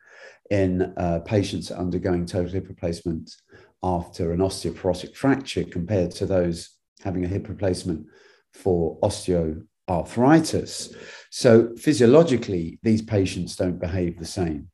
in 0.50 0.94
uh, 0.96 1.20
patients 1.24 1.70
undergoing 1.70 2.26
total 2.26 2.52
hip 2.52 2.68
replacement 2.68 3.34
after 3.82 4.32
an 4.32 4.40
osteoporotic 4.40 5.14
fracture 5.14 5.64
compared 5.64 6.10
to 6.10 6.26
those 6.26 6.70
having 7.02 7.24
a 7.24 7.28
hip 7.28 7.48
replacement 7.48 8.06
for 8.52 8.98
osteoarthritis. 9.00 10.94
So, 11.30 11.74
physiologically, 11.76 12.78
these 12.82 13.02
patients 13.02 13.56
don't 13.56 13.78
behave 13.78 14.18
the 14.18 14.24
same. 14.24 14.70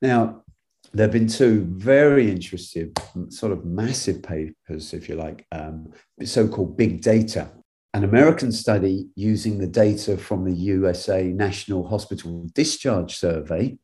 Now, 0.00 0.44
there 0.92 1.04
have 1.04 1.12
been 1.12 1.28
two 1.28 1.66
very 1.70 2.30
interesting, 2.30 2.92
sort 3.28 3.52
of 3.52 3.64
massive 3.64 4.22
papers, 4.22 4.94
if 4.94 5.08
you 5.08 5.16
like, 5.16 5.46
um, 5.52 5.92
so 6.24 6.48
called 6.48 6.76
big 6.76 7.02
data. 7.02 7.50
An 7.98 8.04
American 8.04 8.52
study 8.52 9.08
using 9.16 9.58
the 9.58 9.66
data 9.66 10.16
from 10.16 10.44
the 10.44 10.52
USA 10.52 11.32
National 11.32 11.84
Hospital 11.88 12.46
Discharge 12.54 13.16
Survey 13.16 13.76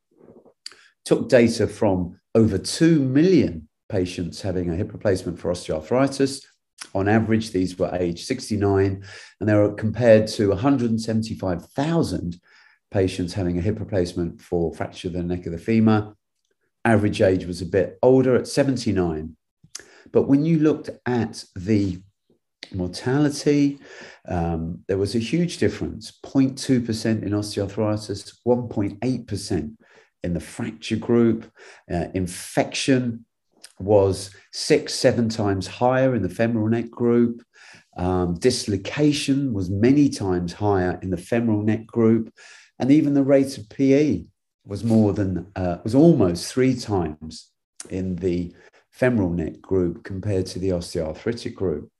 took 1.04 1.28
data 1.28 1.66
from 1.66 2.20
over 2.36 2.56
2 2.56 3.00
million 3.00 3.68
patients 3.88 4.40
having 4.40 4.70
a 4.70 4.76
hip 4.76 4.92
replacement 4.92 5.40
for 5.40 5.50
osteoarthritis. 5.50 6.44
On 6.94 7.08
average, 7.08 7.50
these 7.50 7.76
were 7.76 7.92
age 7.92 8.24
69, 8.24 9.04
and 9.40 9.48
they 9.48 9.54
were 9.56 9.74
compared 9.74 10.28
to 10.28 10.50
175,000 10.50 12.40
patients 12.92 13.34
having 13.34 13.58
a 13.58 13.62
hip 13.62 13.80
replacement 13.80 14.40
for 14.40 14.72
fracture 14.74 15.08
of 15.08 15.14
the 15.14 15.24
neck 15.24 15.44
of 15.46 15.50
the 15.50 15.58
femur 15.58 16.14
average 16.84 17.20
age 17.20 17.46
was 17.46 17.60
a 17.62 17.66
bit 17.66 17.98
older 18.00 18.36
at 18.36 18.46
79. 18.46 19.36
But 20.12 20.28
when 20.28 20.44
you 20.44 20.60
looked 20.60 20.90
at 21.04 21.44
the 21.56 21.98
mortality, 22.72 23.78
um, 24.28 24.80
there 24.88 24.98
was 24.98 25.14
a 25.14 25.18
huge 25.18 25.58
difference 25.58 26.12
0.2% 26.24 27.22
in 27.22 27.30
osteoarthritis, 27.30 28.36
1.8% 28.46 29.76
in 30.22 30.34
the 30.34 30.40
fracture 30.40 30.96
group. 30.96 31.50
Uh, 31.92 32.06
infection 32.14 33.24
was 33.78 34.30
six, 34.52 34.94
seven 34.94 35.28
times 35.28 35.66
higher 35.66 36.14
in 36.14 36.22
the 36.22 36.28
femoral 36.28 36.68
neck 36.68 36.90
group. 36.90 37.42
Um, 37.96 38.34
dislocation 38.34 39.52
was 39.52 39.70
many 39.70 40.08
times 40.08 40.52
higher 40.52 40.98
in 41.02 41.10
the 41.10 41.16
femoral 41.16 41.62
neck 41.62 41.86
group. 41.86 42.32
And 42.78 42.90
even 42.90 43.14
the 43.14 43.22
rate 43.22 43.56
of 43.58 43.68
PE 43.68 44.24
was 44.66 44.82
more 44.82 45.12
than 45.12 45.46
uh, 45.54 45.78
was 45.84 45.94
almost 45.94 46.52
three 46.52 46.74
times 46.74 47.50
in 47.90 48.16
the 48.16 48.54
femoral 48.90 49.30
neck 49.30 49.60
group 49.60 50.04
compared 50.04 50.46
to 50.46 50.58
the 50.58 50.70
osteoarthritic 50.70 51.54
group. 51.54 51.90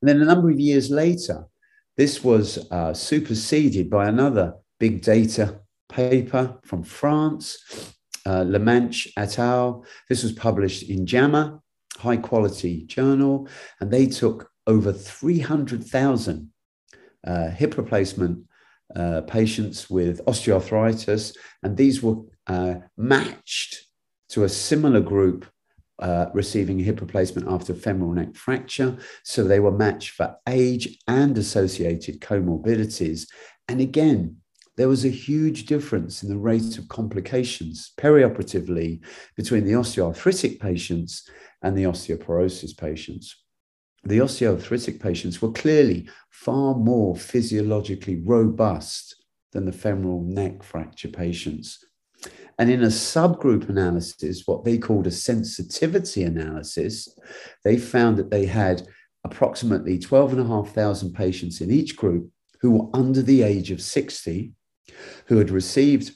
And 0.00 0.08
then 0.08 0.20
a 0.20 0.24
number 0.24 0.50
of 0.50 0.60
years 0.60 0.90
later, 0.90 1.46
this 1.96 2.24
was 2.24 2.58
uh, 2.70 2.94
superseded 2.94 3.90
by 3.90 4.08
another 4.08 4.54
big 4.80 5.02
data 5.02 5.60
paper 5.88 6.58
from 6.64 6.82
France, 6.82 7.58
uh, 8.26 8.44
Le 8.46 8.58
Manach 8.58 9.06
et 9.16 9.38
al. 9.38 9.84
This 10.08 10.22
was 10.22 10.32
published 10.32 10.88
in 10.88 11.06
JAMA, 11.06 11.60
high 11.98 12.16
quality 12.16 12.84
journal, 12.84 13.48
and 13.80 13.90
they 13.90 14.06
took 14.06 14.48
over 14.66 14.92
300,000 14.92 16.50
uh, 17.26 17.50
hip 17.50 17.76
replacement 17.76 18.44
uh, 18.96 19.22
patients 19.22 19.88
with 19.88 20.24
osteoarthritis, 20.26 21.36
and 21.62 21.76
these 21.76 22.02
were 22.02 22.16
uh, 22.46 22.74
matched 22.96 23.86
to 24.30 24.44
a 24.44 24.48
similar 24.48 25.00
group 25.00 25.46
uh, 25.98 26.26
receiving 26.34 26.78
hip 26.78 27.00
replacement 27.00 27.48
after 27.48 27.74
femoral 27.74 28.12
neck 28.12 28.34
fracture. 28.34 28.96
So 29.24 29.44
they 29.44 29.60
were 29.60 29.72
matched 29.72 30.10
for 30.10 30.36
age 30.48 30.98
and 31.06 31.36
associated 31.38 32.20
comorbidities. 32.20 33.28
And 33.68 33.80
again, 33.80 34.36
there 34.76 34.88
was 34.88 35.04
a 35.04 35.10
huge 35.10 35.66
difference 35.66 36.22
in 36.22 36.28
the 36.28 36.38
rate 36.38 36.78
of 36.78 36.88
complications 36.88 37.92
perioperatively 37.98 39.00
between 39.36 39.64
the 39.64 39.72
osteoarthritic 39.72 40.60
patients 40.60 41.28
and 41.62 41.76
the 41.76 41.84
osteoporosis 41.84 42.76
patients 42.76 43.36
the 44.04 44.18
osteoarthritic 44.18 45.00
patients 45.00 45.40
were 45.40 45.52
clearly 45.52 46.08
far 46.30 46.74
more 46.74 47.14
physiologically 47.14 48.20
robust 48.24 49.14
than 49.52 49.64
the 49.64 49.72
femoral 49.72 50.22
neck 50.22 50.62
fracture 50.62 51.08
patients. 51.08 51.84
And 52.58 52.70
in 52.70 52.82
a 52.82 52.88
subgroup 52.88 53.68
analysis, 53.68 54.46
what 54.46 54.64
they 54.64 54.78
called 54.78 55.06
a 55.06 55.10
sensitivity 55.10 56.22
analysis, 56.22 57.08
they 57.64 57.76
found 57.76 58.18
that 58.18 58.30
they 58.30 58.46
had 58.46 58.86
approximately 59.24 59.98
12,500 59.98 61.14
patients 61.14 61.60
in 61.60 61.70
each 61.70 61.96
group 61.96 62.30
who 62.60 62.70
were 62.72 62.88
under 62.94 63.22
the 63.22 63.42
age 63.42 63.70
of 63.70 63.80
60, 63.80 64.52
who 65.26 65.38
had 65.38 65.50
received 65.50 66.12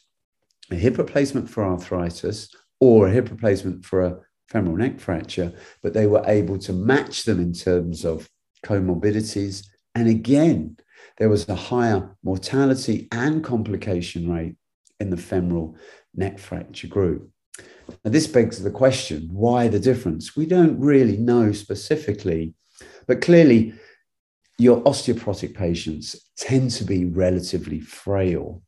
a 0.70 0.74
hip 0.74 0.98
replacement 0.98 1.48
for 1.48 1.64
arthritis 1.64 2.48
or 2.80 3.06
a 3.06 3.12
hip 3.12 3.30
replacement 3.30 3.84
for 3.84 4.02
a 4.02 4.18
femoral 4.48 4.76
neck 4.76 5.00
fracture, 5.00 5.52
but 5.82 5.94
they 5.94 6.06
were 6.06 6.22
able 6.26 6.58
to 6.58 6.72
match 6.72 7.24
them 7.24 7.40
in 7.40 7.52
terms 7.52 8.04
of 8.04 8.28
comorbidities. 8.64 9.66
And 9.94 10.08
again, 10.08 10.76
there 11.18 11.28
was 11.28 11.48
a 11.48 11.54
higher 11.54 12.16
mortality 12.22 13.08
and 13.10 13.42
complication 13.42 14.30
rate 14.30 14.56
in 15.00 15.10
the 15.10 15.16
femoral 15.16 15.76
neck 16.14 16.38
fracture 16.38 16.88
group. 16.88 17.30
Now, 18.04 18.10
this 18.10 18.26
begs 18.26 18.62
the 18.62 18.70
question 18.70 19.28
why 19.32 19.68
the 19.68 19.78
difference? 19.78 20.36
We 20.36 20.46
don't 20.46 20.78
really 20.78 21.16
know 21.16 21.52
specifically, 21.52 22.54
but 23.06 23.20
clearly, 23.20 23.74
your 24.58 24.82
osteoporotic 24.82 25.54
patients 25.54 26.30
tend 26.36 26.70
to 26.72 26.84
be 26.84 27.04
relatively 27.04 27.80
frail. 27.80 28.62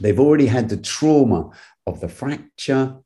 They've 0.00 0.18
already 0.18 0.46
had 0.46 0.68
the 0.68 0.76
trauma 0.76 1.50
of 1.86 2.00
the 2.00 2.08
fracture, 2.08 2.96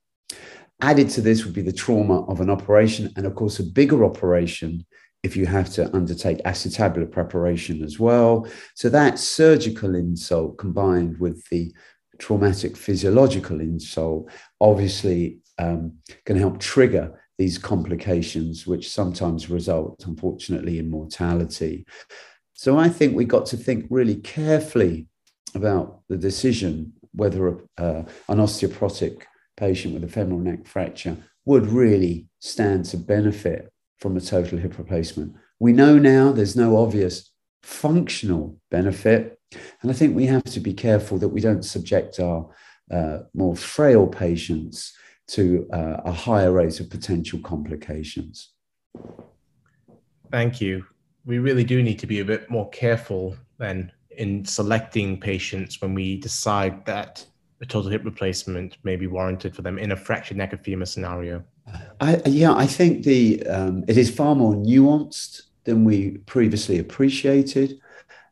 Added 0.81 1.11
to 1.11 1.21
this 1.21 1.45
would 1.45 1.55
be 1.55 1.63
the 1.63 1.73
trauma 1.73 2.25
of 2.27 2.41
an 2.41 2.51
operation, 2.51 3.13
and 3.17 3.27
of 3.27 3.35
course, 3.35 3.59
a 3.59 3.65
bigger 3.65 4.05
operation 4.05 4.87
if 5.25 5.37
you 5.37 5.45
have 5.45 5.69
to 5.71 5.93
undertake 5.95 6.39
acetabular 6.45 7.11
preparation 7.11 7.83
as 7.83 7.99
well. 7.99 8.47
So 8.77 8.89
that 8.91 9.19
surgical 9.19 9.97
insult 9.97 10.59
combined 10.59 11.19
with 11.19 11.45
the 11.49 11.75
traumatic 12.19 12.77
physiological 12.77 13.61
insult 13.61 14.31
obviously 14.61 15.39
um, 15.59 15.95
can 16.25 16.37
help 16.37 16.59
trigger 16.59 17.21
these 17.39 17.59
complications, 17.59 18.67
which 18.67 18.91
sometimes 18.91 19.49
result, 19.49 20.05
unfortunately, 20.07 20.79
in 20.79 20.91
mortality. 20.91 21.87
So 22.55 22.77
I 22.77 22.89
think 22.89 23.15
we 23.15 23.25
got 23.25 23.47
to 23.47 23.57
think 23.57 23.87
really 23.91 24.17
carefully 24.17 25.07
about 25.55 26.01
the 26.09 26.17
decision 26.17 26.93
whether 27.13 27.59
uh, 27.79 28.03
an 28.29 28.39
osteoporotic 28.39 29.23
patient 29.57 29.95
with 29.95 30.05
a 30.05 30.09
femoral 30.09 30.41
neck 30.41 30.67
fracture 30.67 31.17
would 31.45 31.67
really 31.67 32.27
stand 32.41 32.85
to 32.87 32.97
benefit 32.97 33.73
from 33.99 34.17
a 34.17 34.21
total 34.21 34.59
hip 34.59 34.79
replacement. 34.79 35.35
We 35.59 35.73
know 35.73 35.99
now 35.99 36.33
there's 36.33 36.57
no 36.57 36.77
obvious 36.77 37.33
functional 37.63 38.59
benefit. 38.71 39.38
And 39.83 39.91
I 39.91 39.95
think 39.95 40.15
we 40.15 40.27
have 40.27 40.45
to 40.45 40.61
be 40.61 40.75
careful 40.75 41.19
that 41.19 41.29
we 41.29 41.41
don't 41.41 41.65
subject 41.65 42.21
our 42.21 42.49
uh, 42.91 43.19
more 43.35 43.57
frail 43.57 44.07
patients 44.07 44.97
to 45.29 45.69
uh, 45.73 46.01
a 46.05 46.13
higher 46.13 46.53
rate 46.53 46.81
of 46.81 46.91
potential 46.91 47.39
complications. 47.41 48.53
Thank 50.31 50.61
you. 50.61 50.85
We 51.25 51.39
really 51.39 51.65
do 51.65 51.83
need 51.83 51.99
to 51.99 52.07
be 52.07 52.21
a 52.21 52.25
bit 52.25 52.51
more 52.51 52.69
careful 52.71 53.37
then 53.59 53.93
in 54.11 54.45
selecting 54.45 55.21
patients 55.21 55.81
when 55.81 55.95
we 55.95 56.19
decide 56.19 56.85
that 56.87 57.25
a 57.61 57.67
total 57.67 57.91
hip 57.91 58.05
replacement 58.05 58.79
may 58.85 58.97
be 58.97 59.07
warranted 59.07 59.55
for 59.55 59.63
them 59.63 59.79
in 59.79 59.93
a 59.93 59.97
fractured 59.97 60.37
neck 60.37 60.53
of 60.53 60.61
femur 60.61 60.87
scenario? 60.87 61.43
I, 62.01 62.23
yeah, 62.25 62.55
I 62.55 62.67
think 62.67 63.05
the 63.05 63.45
um, 63.47 63.85
it 63.89 63.99
is 63.99 64.11
far 64.11 64.35
more 64.35 64.55
nuanced 64.55 65.43
than 65.65 65.85
we 65.85 66.19
previously 66.19 66.79
appreciated. 66.79 67.81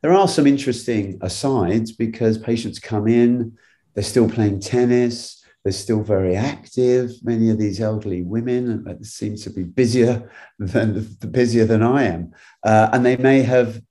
There 0.01 0.13
are 0.13 0.27
some 0.27 0.47
interesting 0.47 1.17
asides 1.21 1.91
because 1.91 2.37
patients 2.37 2.79
come 2.79 3.07
in, 3.07 3.57
they're 3.93 4.03
still 4.03 4.29
playing 4.29 4.59
tennis, 4.59 5.43
they're 5.63 5.73
still 5.73 6.01
very 6.01 6.35
active. 6.35 7.11
Many 7.23 7.49
of 7.49 7.57
these 7.57 7.81
elderly 7.81 8.21
women 8.21 9.03
seem 9.03 9.35
to 9.37 9.49
be 9.49 9.63
busier 9.63 10.29
than 10.59 11.03
busier 11.31 11.65
than 11.65 11.83
I 11.83 12.03
am, 12.03 12.31
uh, 12.63 12.89
and 12.93 13.05
they 13.05 13.17
may 13.17 13.41
have 13.41 13.81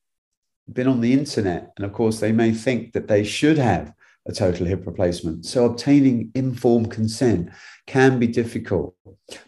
been 0.72 0.88
on 0.88 1.00
the 1.00 1.12
internet, 1.12 1.72
and 1.76 1.84
of 1.84 1.92
course 1.92 2.20
they 2.20 2.32
may 2.32 2.52
think 2.52 2.92
that 2.92 3.08
they 3.08 3.24
should 3.24 3.58
have 3.58 3.92
a 4.26 4.32
total 4.32 4.66
hip 4.66 4.86
replacement. 4.86 5.44
So 5.44 5.66
obtaining 5.66 6.30
informed 6.34 6.90
consent 6.90 7.50
can 7.86 8.18
be 8.18 8.26
difficult, 8.26 8.94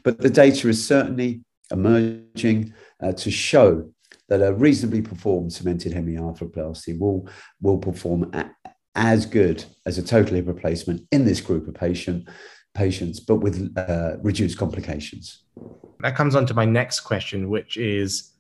but 0.03 0.21
the 0.21 0.31
data 0.31 0.69
is 0.69 0.87
certainly 0.87 1.41
emerging 1.71 2.73
uh, 3.03 3.13
to 3.13 3.31
show 3.31 3.91
that 4.29 4.43
a 4.43 4.53
reasonably 4.53 5.03
performed 5.03 5.53
cemented 5.53 5.93
hemiarthroplasty 5.93 6.99
will, 6.99 7.29
will 7.61 7.79
perform 7.79 8.31
a, 8.35 8.51
as 8.95 9.27
good 9.27 9.65
as 9.87 9.99
a 9.99 10.03
total 10.03 10.37
hip 10.37 10.47
replacement 10.47 11.03
in 11.13 11.25
this 11.25 11.41
group 11.41 11.67
of 11.67 11.75
patient, 11.75 12.29
patients, 12.75 13.21
but 13.21 13.37
with 13.37 13.73
uh, 13.77 14.17
reduced 14.23 14.59
complications. 14.59 15.45
That 16.01 16.15
comes 16.15 16.35
on 16.35 16.47
to 16.47 16.55
my 16.55 16.65
next 16.65 17.01
question, 17.01 17.49
which 17.49 17.77
is 17.77 18.35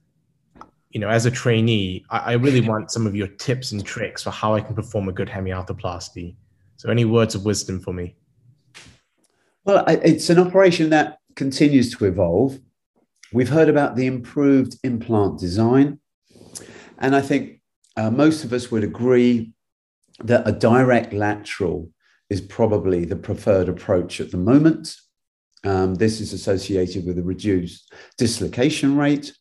you 0.90 1.01
know, 1.01 1.09
as 1.09 1.27
a 1.27 1.31
trainee, 1.31 2.05
I, 2.11 2.18
I, 2.18 2.33
really 2.33 2.62
want 2.62 2.90
some 2.90 3.07
of 3.07 3.14
your 3.14 3.29
tips 3.29 3.72
and 3.72 3.85
tricks 3.85 4.22
for 4.22 4.31
how 4.31 4.55
I 4.55 4.61
can 4.61 4.74
perform 4.74 5.09
a 5.09 5.12
good 5.12 5.29
hemiarthroplasty. 5.29 6.35
So, 6.77 6.90
any 6.90 7.05
words 7.05 7.35
of 7.35 7.44
wisdom 7.44 7.79
for 7.79 7.92
me? 7.92 8.16
Well, 9.64 9.85
it's 9.87 10.31
an 10.31 10.38
operation 10.38 10.90
that 10.90 11.18
continues 11.35 11.94
to 11.96 12.07
evolve. 12.07 12.59
We've 13.32 13.48
heard 13.48 13.68
about 13.68 13.94
the 13.94 14.06
improved 14.06 14.78
implant 14.84 15.38
design, 15.38 15.98
and 16.98 17.14
I 17.14 17.20
think 17.20 17.60
uh, 17.96 18.10
most 18.10 18.44
of 18.44 18.52
us 18.52 18.70
would 18.70 18.84
agree 18.84 19.52
that 20.24 20.48
a 20.48 20.52
direct 20.52 21.12
lateral 21.12 21.90
is 22.30 22.40
probably 22.40 23.04
the 23.04 23.16
preferred 23.16 23.68
approach 23.68 24.20
at 24.20 24.30
the 24.30 24.38
moment. 24.38 24.96
Um, 25.64 25.94
this 25.96 26.20
is 26.20 26.32
associated 26.32 27.06
with 27.06 27.18
a 27.18 27.22
reduced 27.22 27.92
dislocation 28.16 28.96
rate. 28.96 29.32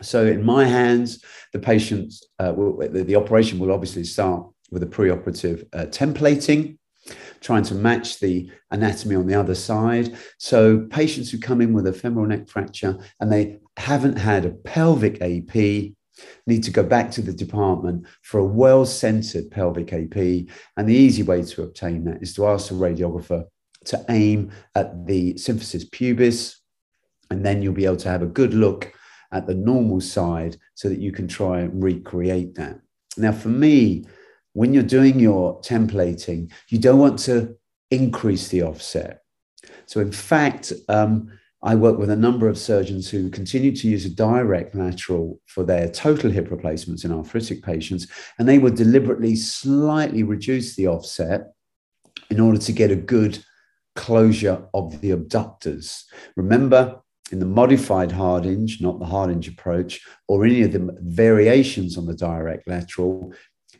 So, 0.00 0.26
in 0.26 0.42
my 0.42 0.64
hands, 0.64 1.22
the 1.52 1.58
patient, 1.58 2.14
uh, 2.38 2.52
will, 2.56 2.78
the, 2.78 3.04
the, 3.04 3.16
operation 3.16 3.58
will 3.58 3.72
obviously 3.72 4.04
start 4.04 4.46
with 4.70 4.82
a 4.82 4.86
preoperative 4.86 5.66
uh, 5.72 5.86
templating, 5.86 6.78
trying 7.42 7.64
to 7.64 7.74
match 7.74 8.20
the 8.20 8.50
anatomy 8.70 9.16
on 9.16 9.26
the 9.26 9.34
other 9.34 9.54
side. 9.54 10.16
So, 10.38 10.86
patients 10.90 11.30
who 11.30 11.38
come 11.38 11.60
in 11.60 11.72
with 11.72 11.86
a 11.86 11.92
femoral 11.92 12.26
neck 12.26 12.48
fracture 12.48 12.98
and 13.20 13.30
they 13.30 13.58
haven't 13.76 14.16
had 14.16 14.44
a 14.44 14.50
pelvic 14.50 15.20
AP 15.20 15.92
need 16.46 16.62
to 16.62 16.70
go 16.70 16.82
back 16.82 17.10
to 17.10 17.22
the 17.22 17.32
department 17.32 18.06
for 18.22 18.40
a 18.40 18.44
well 18.44 18.86
centered 18.86 19.50
pelvic 19.50 19.92
AP. 19.92 20.16
And 20.76 20.88
the 20.88 20.94
easy 20.94 21.22
way 21.22 21.42
to 21.42 21.62
obtain 21.62 22.04
that 22.04 22.22
is 22.22 22.34
to 22.34 22.46
ask 22.46 22.68
the 22.68 22.74
radiographer 22.74 23.44
to 23.86 24.04
aim 24.08 24.52
at 24.74 25.06
the 25.06 25.34
symphysis 25.34 25.90
pubis, 25.90 26.56
and 27.30 27.44
then 27.44 27.62
you'll 27.62 27.74
be 27.74 27.86
able 27.86 27.96
to 27.96 28.08
have 28.08 28.22
a 28.22 28.26
good 28.26 28.54
look 28.54 28.92
at 29.32 29.46
the 29.46 29.54
normal 29.54 30.00
side 30.00 30.56
so 30.74 30.88
that 30.88 31.00
you 31.00 31.10
can 31.10 31.26
try 31.26 31.60
and 31.60 31.82
recreate 31.82 32.54
that. 32.54 32.78
Now, 33.16 33.32
for 33.32 33.48
me, 33.48 34.04
when 34.54 34.74
you're 34.74 34.82
doing 34.82 35.18
your 35.18 35.60
templating, 35.62 36.50
you 36.68 36.78
don't 36.78 36.98
want 36.98 37.18
to 37.20 37.56
increase 37.90 38.48
the 38.48 38.62
offset. 38.62 39.22
So, 39.86 40.00
in 40.00 40.12
fact, 40.12 40.72
um, 40.88 41.30
I 41.64 41.76
work 41.76 41.96
with 41.96 42.10
a 42.10 42.16
number 42.16 42.48
of 42.48 42.58
surgeons 42.58 43.08
who 43.08 43.30
continue 43.30 43.74
to 43.76 43.88
use 43.88 44.04
a 44.04 44.10
direct 44.10 44.74
lateral 44.74 45.40
for 45.46 45.62
their 45.62 45.88
total 45.88 46.30
hip 46.30 46.50
replacements 46.50 47.04
in 47.04 47.12
arthritic 47.12 47.62
patients, 47.62 48.08
and 48.38 48.48
they 48.48 48.58
would 48.58 48.74
deliberately 48.74 49.36
slightly 49.36 50.24
reduce 50.24 50.74
the 50.74 50.88
offset 50.88 51.52
in 52.30 52.40
order 52.40 52.58
to 52.58 52.72
get 52.72 52.90
a 52.90 52.96
good 52.96 53.44
closure 53.94 54.66
of 54.74 55.00
the 55.00 55.10
abductors. 55.12 56.04
Remember, 56.36 57.00
in 57.30 57.38
the 57.38 57.46
modified 57.46 58.10
Hardinge, 58.10 58.80
not 58.80 58.98
the 58.98 59.06
Hardinge 59.06 59.48
approach, 59.48 60.04
or 60.28 60.44
any 60.44 60.62
of 60.62 60.72
the 60.72 60.96
variations 61.00 61.96
on 61.96 62.06
the 62.06 62.14
direct 62.14 62.66
lateral, 62.66 63.32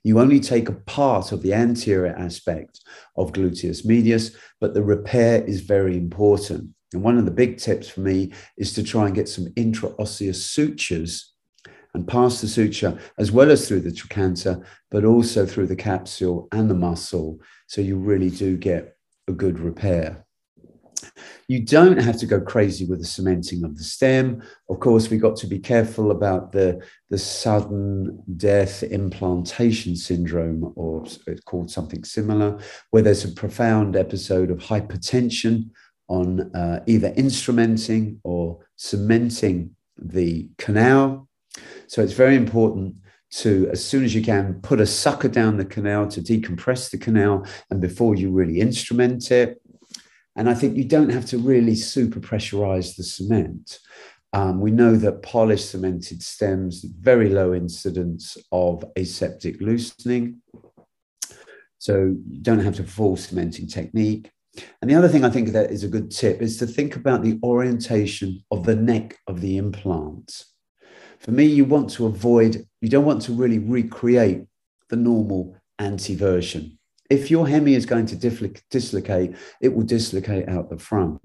you 0.04 0.18
only 0.18 0.40
take 0.40 0.68
a 0.68 0.72
part 0.72 1.32
of 1.32 1.42
the 1.42 1.54
anterior 1.54 2.14
aspect 2.14 2.80
of 3.16 3.32
gluteus 3.32 3.84
medius, 3.84 4.36
but 4.60 4.74
the 4.74 4.82
repair 4.82 5.42
is 5.44 5.60
very 5.60 5.96
important. 5.96 6.70
And 6.92 7.02
one 7.02 7.18
of 7.18 7.24
the 7.24 7.30
big 7.30 7.58
tips 7.58 7.88
for 7.88 8.00
me 8.00 8.32
is 8.56 8.72
to 8.74 8.82
try 8.82 9.06
and 9.06 9.14
get 9.14 9.28
some 9.28 9.46
intraosseous 9.56 10.36
sutures 10.36 11.32
and 11.94 12.08
pass 12.08 12.40
the 12.40 12.48
suture 12.48 12.98
as 13.18 13.30
well 13.32 13.50
as 13.50 13.68
through 13.68 13.80
the 13.80 13.92
trochanter, 13.92 14.64
but 14.90 15.04
also 15.04 15.46
through 15.46 15.66
the 15.66 15.76
capsule 15.76 16.48
and 16.52 16.70
the 16.70 16.74
muscle. 16.74 17.38
So 17.66 17.80
you 17.80 17.96
really 17.98 18.30
do 18.30 18.56
get 18.56 18.96
a 19.28 19.32
good 19.32 19.58
repair. 19.58 20.24
You 21.48 21.64
don't 21.64 21.98
have 21.98 22.18
to 22.18 22.26
go 22.26 22.40
crazy 22.40 22.84
with 22.84 23.00
the 23.00 23.06
cementing 23.06 23.64
of 23.64 23.76
the 23.76 23.84
stem. 23.84 24.42
Of 24.68 24.80
course, 24.80 25.10
we 25.10 25.18
got 25.18 25.36
to 25.36 25.46
be 25.46 25.58
careful 25.58 26.10
about 26.10 26.52
the, 26.52 26.84
the 27.10 27.18
sudden 27.18 28.22
death 28.36 28.82
implantation 28.82 29.96
syndrome, 29.96 30.72
or 30.76 31.04
it's 31.26 31.42
called 31.44 31.70
something 31.70 32.04
similar, 32.04 32.58
where 32.90 33.02
there's 33.02 33.24
a 33.24 33.32
profound 33.32 33.96
episode 33.96 34.50
of 34.50 34.58
hypertension 34.58 35.70
on 36.08 36.54
uh, 36.54 36.80
either 36.86 37.10
instrumenting 37.12 38.18
or 38.22 38.58
cementing 38.76 39.74
the 39.96 40.48
canal. 40.58 41.28
So 41.86 42.02
it's 42.02 42.12
very 42.12 42.36
important 42.36 42.96
to, 43.32 43.68
as 43.72 43.82
soon 43.82 44.04
as 44.04 44.14
you 44.14 44.22
can, 44.22 44.60
put 44.60 44.80
a 44.80 44.86
sucker 44.86 45.28
down 45.28 45.56
the 45.56 45.64
canal 45.64 46.06
to 46.08 46.20
decompress 46.20 46.90
the 46.90 46.98
canal 46.98 47.46
and 47.70 47.80
before 47.80 48.14
you 48.14 48.30
really 48.30 48.60
instrument 48.60 49.30
it. 49.30 49.61
And 50.36 50.48
I 50.48 50.54
think 50.54 50.76
you 50.76 50.84
don't 50.84 51.10
have 51.10 51.26
to 51.26 51.38
really 51.38 51.74
super 51.74 52.20
pressurize 52.20 52.96
the 52.96 53.02
cement. 53.02 53.78
Um, 54.32 54.60
we 54.60 54.70
know 54.70 54.96
that 54.96 55.22
polished 55.22 55.70
cemented 55.70 56.22
stems, 56.22 56.84
very 56.84 57.28
low 57.28 57.52
incidence 57.52 58.38
of 58.50 58.82
aseptic 58.96 59.60
loosening. 59.60 60.40
So 61.78 62.16
you 62.28 62.40
don't 62.40 62.60
have 62.60 62.76
to 62.76 62.84
full 62.84 63.16
cementing 63.16 63.66
technique. 63.66 64.30
And 64.80 64.90
the 64.90 64.94
other 64.94 65.08
thing 65.08 65.24
I 65.24 65.30
think 65.30 65.48
that 65.48 65.70
is 65.70 65.84
a 65.84 65.88
good 65.88 66.10
tip 66.10 66.40
is 66.40 66.56
to 66.58 66.66
think 66.66 66.96
about 66.96 67.22
the 67.22 67.38
orientation 67.42 68.42
of 68.50 68.64
the 68.64 68.76
neck 68.76 69.18
of 69.26 69.40
the 69.40 69.58
implant. 69.58 70.44
For 71.18 71.30
me, 71.30 71.44
you 71.44 71.64
want 71.64 71.90
to 71.90 72.06
avoid, 72.06 72.66
you 72.80 72.88
don't 72.88 73.04
want 73.04 73.22
to 73.22 73.32
really 73.32 73.58
recreate 73.58 74.44
the 74.88 74.96
normal 74.96 75.56
anteversion. 75.80 76.78
If 77.12 77.30
your 77.30 77.46
hemi 77.46 77.74
is 77.74 77.84
going 77.84 78.06
to 78.06 78.16
dislocate, 78.16 79.36
it 79.60 79.74
will 79.74 79.84
dislocate 79.84 80.48
out 80.48 80.70
the 80.70 80.78
front. 80.78 81.20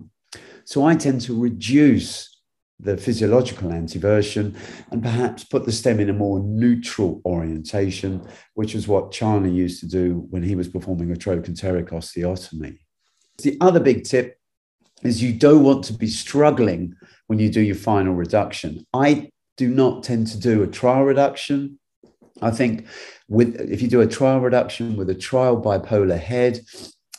So 0.66 0.84
I 0.84 0.96
tend 0.96 1.22
to 1.22 1.40
reduce 1.40 2.42
the 2.78 2.98
physiological 2.98 3.70
anteversion 3.70 4.54
and 4.92 5.02
perhaps 5.02 5.46
put 5.46 5.66
the 5.66 5.72
stem 5.72 6.02
in 6.02 6.10
a 6.10 6.14
more 6.14 6.42
neutral 6.42 7.22
orientation, 7.26 8.28
which 8.56 8.76
is 8.76 8.86
what 8.86 9.14
Charnley 9.14 9.52
used 9.52 9.80
to 9.80 9.88
do 9.88 10.28
when 10.30 10.44
he 10.44 10.56
was 10.56 10.68
performing 10.68 11.10
a 11.14 11.16
trochanteric 11.16 11.92
osteotomy. 11.92 12.80
The 13.42 13.58
other 13.62 13.80
big 13.80 14.04
tip 14.04 14.38
is 15.04 15.24
you 15.24 15.32
don't 15.32 15.64
want 15.64 15.86
to 15.86 15.94
be 15.94 16.08
struggling 16.08 16.96
when 17.28 17.40
you 17.40 17.50
do 17.50 17.62
your 17.62 17.76
final 17.76 18.14
reduction. 18.14 18.86
I 18.94 19.32
do 19.56 19.70
not 19.70 20.04
tend 20.04 20.28
to 20.28 20.38
do 20.38 20.64
a 20.64 20.68
trial 20.68 21.04
reduction. 21.04 21.80
I 22.42 22.52
think 22.52 22.88
with 23.28 23.56
if 23.60 23.82
you 23.82 23.88
do 23.88 24.02
a 24.02 24.08
trial 24.08 24.40
reduction 24.40 24.96
with 24.96 25.10
a 25.10 25.16
trial 25.16 25.62
bipolar 25.62 26.20
head, 26.20 26.62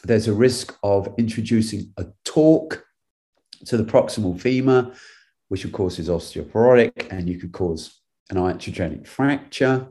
there's 0.04 0.28
a 0.28 0.32
risk 0.32 0.76
of 0.82 1.08
introducing 1.18 1.92
a 1.96 2.06
torque 2.24 2.84
to 3.66 3.76
the 3.76 3.84
proximal 3.84 4.40
femur, 4.40 4.92
which 5.48 5.64
of 5.64 5.72
course 5.72 5.98
is 5.98 6.08
osteoporotic, 6.08 7.08
and 7.10 7.28
you 7.28 7.38
could 7.38 7.52
cause 7.52 8.00
an 8.30 8.36
iatrogenic 8.36 9.06
fracture. 9.06 9.88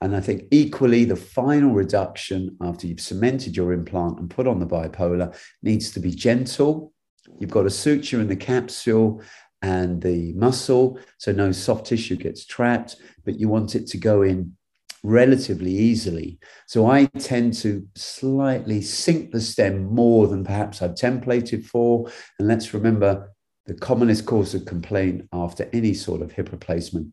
And 0.00 0.14
I 0.14 0.20
think 0.20 0.44
equally, 0.50 1.04
the 1.04 1.16
final 1.16 1.72
reduction 1.72 2.56
after 2.60 2.86
you've 2.86 3.00
cemented 3.00 3.56
your 3.56 3.72
implant 3.72 4.18
and 4.18 4.30
put 4.30 4.46
on 4.46 4.60
the 4.60 4.66
bipolar 4.66 5.36
needs 5.62 5.90
to 5.92 6.00
be 6.00 6.10
gentle. 6.10 6.92
You've 7.38 7.50
got 7.50 7.66
a 7.66 7.70
suture 7.70 8.20
in 8.20 8.28
the 8.28 8.36
capsule 8.36 9.22
and 9.62 10.02
the 10.02 10.32
muscle, 10.34 10.98
so 11.18 11.32
no 11.32 11.52
soft 11.52 11.86
tissue 11.86 12.16
gets 12.16 12.44
trapped, 12.44 12.96
but 13.24 13.38
you 13.38 13.48
want 13.48 13.74
it 13.74 13.86
to 13.88 13.98
go 13.98 14.22
in 14.22 14.56
relatively 15.04 15.72
easily. 15.72 16.38
So 16.66 16.86
I 16.86 17.06
tend 17.18 17.54
to 17.54 17.86
slightly 17.94 18.82
sink 18.82 19.32
the 19.32 19.40
stem 19.40 19.84
more 19.84 20.28
than 20.28 20.44
perhaps 20.44 20.82
I've 20.82 20.94
templated 20.94 21.64
for. 21.64 22.10
And 22.38 22.48
let's 22.48 22.74
remember 22.74 23.32
the 23.66 23.74
commonest 23.74 24.26
cause 24.26 24.54
of 24.54 24.64
complaint 24.64 25.28
after 25.32 25.68
any 25.72 25.94
sort 25.94 26.22
of 26.22 26.32
hip 26.32 26.50
replacement 26.52 27.12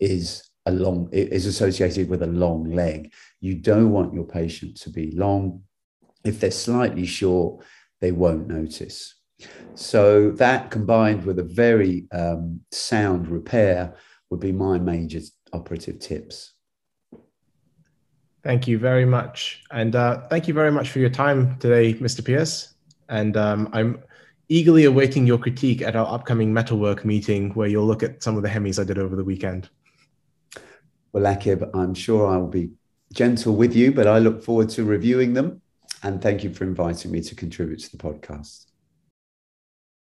is 0.00 0.50
a 0.66 0.72
long 0.72 1.10
is 1.12 1.44
associated 1.46 2.08
with 2.08 2.22
a 2.22 2.26
long 2.26 2.70
leg. 2.70 3.12
You 3.40 3.54
don't 3.56 3.90
want 3.90 4.14
your 4.14 4.24
patient 4.24 4.76
to 4.80 4.90
be 4.90 5.10
long. 5.12 5.62
If 6.24 6.40
they're 6.40 6.50
slightly 6.50 7.04
short, 7.04 7.62
they 8.00 8.12
won't 8.12 8.48
notice. 8.48 9.14
So 9.74 10.30
that 10.32 10.70
combined 10.70 11.24
with 11.24 11.38
a 11.38 11.44
very 11.44 12.06
um, 12.12 12.60
sound 12.70 13.28
repair 13.28 13.94
would 14.30 14.40
be 14.40 14.52
my 14.52 14.78
major 14.78 15.20
operative 15.52 15.98
tips. 15.98 16.52
Thank 18.42 18.68
you 18.68 18.78
very 18.78 19.06
much, 19.06 19.64
and 19.70 19.96
uh, 19.96 20.28
thank 20.28 20.46
you 20.46 20.54
very 20.54 20.70
much 20.70 20.90
for 20.90 20.98
your 20.98 21.08
time 21.08 21.58
today, 21.58 21.94
Mr. 21.94 22.22
Pearse. 22.22 22.74
And 23.08 23.36
um, 23.38 23.70
I'm 23.72 24.02
eagerly 24.48 24.84
awaiting 24.84 25.26
your 25.26 25.38
critique 25.38 25.80
at 25.80 25.96
our 25.96 26.06
upcoming 26.06 26.52
metalwork 26.52 27.04
meeting, 27.04 27.50
where 27.54 27.68
you'll 27.68 27.86
look 27.86 28.02
at 28.02 28.22
some 28.22 28.36
of 28.36 28.42
the 28.42 28.48
hemis 28.48 28.78
I 28.78 28.84
did 28.84 28.98
over 28.98 29.16
the 29.16 29.24
weekend. 29.24 29.70
Well, 31.12 31.24
Akib, 31.24 31.70
I'm 31.74 31.94
sure 31.94 32.26
I 32.26 32.36
will 32.36 32.48
be 32.48 32.70
gentle 33.14 33.56
with 33.56 33.74
you, 33.74 33.92
but 33.92 34.06
I 34.06 34.18
look 34.18 34.42
forward 34.42 34.68
to 34.70 34.84
reviewing 34.84 35.32
them. 35.32 35.62
And 36.02 36.20
thank 36.20 36.44
you 36.44 36.52
for 36.52 36.64
inviting 36.64 37.10
me 37.10 37.22
to 37.22 37.34
contribute 37.34 37.80
to 37.80 37.96
the 37.96 38.02
podcast. 38.02 38.66